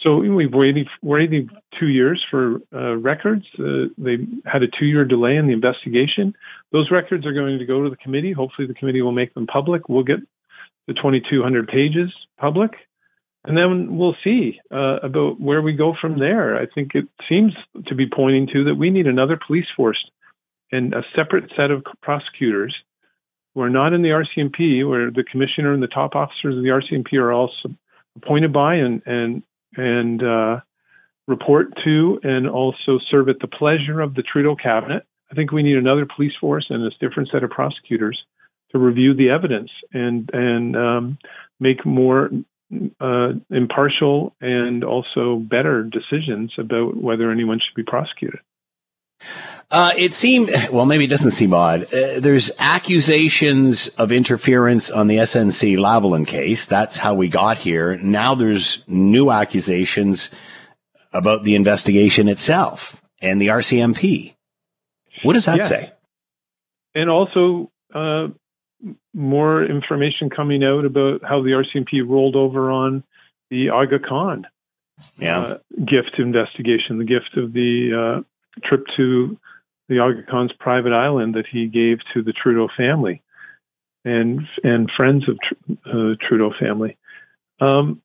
[0.06, 1.50] So we've waited, waited
[1.80, 3.46] two years for uh, records.
[3.58, 6.36] Uh, they had a two year delay in the investigation.
[6.72, 8.32] Those records are going to go to the committee.
[8.32, 9.90] Hopefully, the committee will make them public.
[9.90, 10.20] We'll get
[10.88, 12.72] the 2,200 pages public
[13.48, 16.58] and then we'll see uh, about where we go from there.
[16.58, 17.54] I think it seems
[17.86, 20.04] to be pointing to that we need another police force
[20.72, 22.76] and a separate set of prosecutors
[23.54, 26.70] who are not in the RCMP, where the commissioner and the top officers of the
[26.70, 27.70] RCMP are also
[28.16, 29.44] appointed by and and
[29.78, 30.60] and uh,
[31.28, 35.06] report to, and also serve at the pleasure of the Trudeau cabinet.
[35.32, 38.24] I think we need another police force and a different set of prosecutors
[38.72, 41.18] to review the evidence and and um,
[41.60, 42.30] make more
[43.00, 48.40] uh, impartial and also better decisions about whether anyone should be prosecuted.
[49.72, 51.84] Uh, it seemed, well, maybe it doesn't seem odd.
[51.94, 56.66] Uh, there's accusations of interference on the SNC Lavalin case.
[56.66, 57.98] That's how we got here.
[57.98, 60.30] Now there's new accusations
[61.14, 64.36] about the investigation itself and the RCMP.
[65.24, 65.64] What does that yeah.
[65.64, 65.92] say?
[66.94, 68.28] And also, uh,
[69.14, 73.04] more information coming out about how the RCMP rolled over on
[73.50, 74.46] the Aga Khan
[75.18, 75.40] yeah.
[75.40, 79.38] uh, gift investigation, the gift of the uh, trip to
[79.90, 83.22] the Aga Khan's private island that he gave to the Trudeau family
[84.04, 85.38] and and friends of
[85.86, 86.98] uh, Trudeau family.
[87.60, 88.02] Um,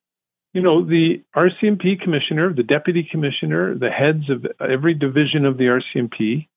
[0.53, 5.65] you know, the RCMP commissioner, the deputy commissioner, the heads of every division of the
[5.95, 6.47] RCMP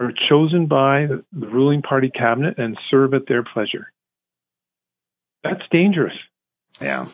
[0.00, 3.92] are chosen by the ruling party cabinet and serve at their pleasure.
[5.42, 6.16] That's dangerous.
[6.80, 7.08] Yeah.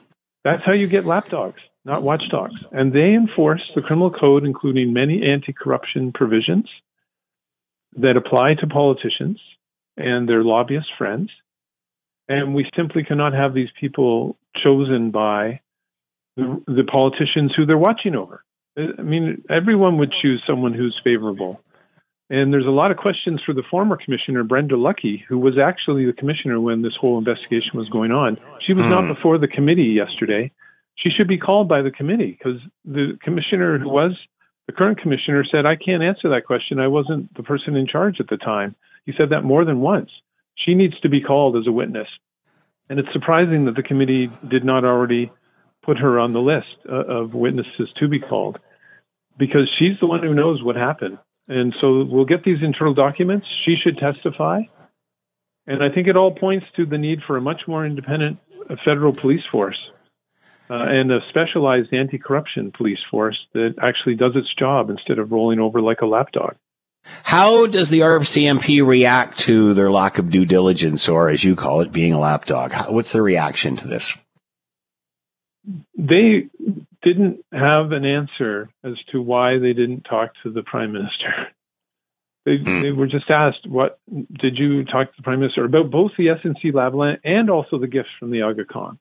[0.45, 2.61] That's how you get lapdogs, not watchdogs.
[2.73, 6.69] And they enforce the criminal code, including many anti corruption provisions
[7.97, 9.41] that apply to politicians
[9.97, 11.31] and their lobbyist friends.
[12.29, 15.61] And we simply cannot have these people chosen by
[16.37, 18.45] the, the politicians who they're watching over.
[18.77, 21.61] I mean, everyone would choose someone who's favorable
[22.35, 26.05] and there's a lot of questions for the former commissioner, Brenda Lucki, who was actually
[26.05, 28.39] the commissioner when this whole investigation was going on.
[28.67, 28.91] She was hmm.
[28.91, 30.51] not before the committee yesterday.
[30.97, 34.13] She should be called by the committee because the commissioner who was
[34.67, 36.81] the current commissioner said, I can't answer that question.
[36.81, 38.75] I wasn't the person in charge at the time.
[39.07, 40.11] He said that more than once.
[40.57, 42.09] She needs to be called as a witness.
[42.89, 45.31] And it's surprising that the committee did not already
[45.83, 48.59] put her on the list uh, of witnesses to be called
[49.37, 51.19] because she's the one who knows what happened.
[51.49, 53.47] And so we'll get these internal documents.
[53.65, 54.63] She should testify.
[55.67, 58.39] And I think it all points to the need for a much more independent
[58.69, 59.79] uh, federal police force
[60.71, 65.33] uh, and a specialized anti corruption police force that actually does its job instead of
[65.33, 66.55] rolling over like a lapdog.
[67.23, 71.83] How does the RCMP react to their lack of due diligence, or as you call
[71.83, 72.73] it, being a lapdog?
[72.91, 74.17] What's their reaction to this?
[75.97, 76.49] They
[77.05, 81.49] didn't have an answer as to why they didn't talk to the prime minister.
[82.45, 82.83] They, hmm.
[82.83, 83.99] they were just asked, "What
[84.33, 87.87] did you talk to the prime minister about both the SNC Lavalin and also the
[87.87, 88.99] gifts from the Aga Khan?"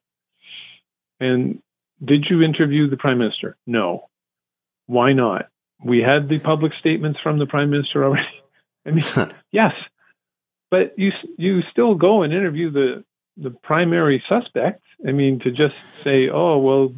[1.20, 1.62] And
[2.02, 3.56] did you interview the prime minister?
[3.66, 4.08] No.
[4.86, 5.46] Why not?
[5.84, 8.26] We had the public statements from the prime minister already.
[8.86, 9.04] I mean,
[9.50, 9.72] yes,
[10.70, 13.04] but you you still go and interview the
[13.36, 14.82] the primary suspect.
[15.06, 16.94] I mean, to just say, "Oh, well,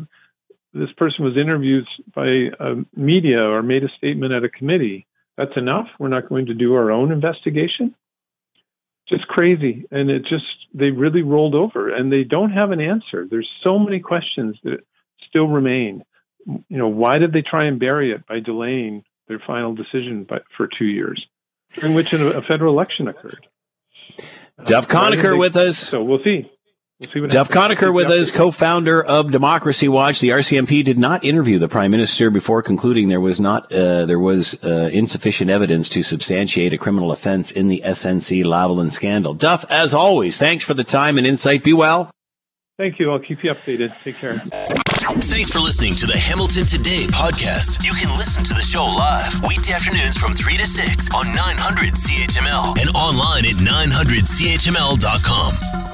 [0.79, 2.51] this person was interviewed by
[2.95, 5.07] media or made a statement at a committee.
[5.37, 5.87] That's enough.
[5.99, 7.95] We're not going to do our own investigation.
[9.09, 9.87] Just crazy.
[9.91, 13.27] And it just, they really rolled over and they don't have an answer.
[13.31, 14.79] There's so many questions that
[15.29, 16.05] still remain.
[16.47, 20.39] You know, why did they try and bury it by delaying their final decision by,
[20.57, 21.27] for two years,
[21.75, 23.47] during which a, federal election occurred?
[24.65, 25.79] Duff Conacher with us.
[25.79, 26.51] So we'll see.
[27.15, 30.21] We'll Duff Conacher with us, co-founder of Democracy Watch.
[30.21, 34.19] The RCMP did not interview the prime minister before concluding there was not uh, there
[34.19, 39.35] was uh, insufficient evidence to substantiate a criminal offense in the SNC Lavalin scandal.
[39.35, 41.63] Duff, as always, thanks for the time and insight.
[41.63, 42.11] Be well.
[42.79, 43.13] Thank you.
[43.13, 43.95] I'll keep you updated.
[44.03, 44.39] Take care.
[44.39, 47.85] Thanks for listening to the Hamilton Today podcast.
[47.85, 51.93] You can listen to the show live weekday afternoons from 3 to 6 on 900
[51.93, 55.86] CHML and online at 900CHML.com.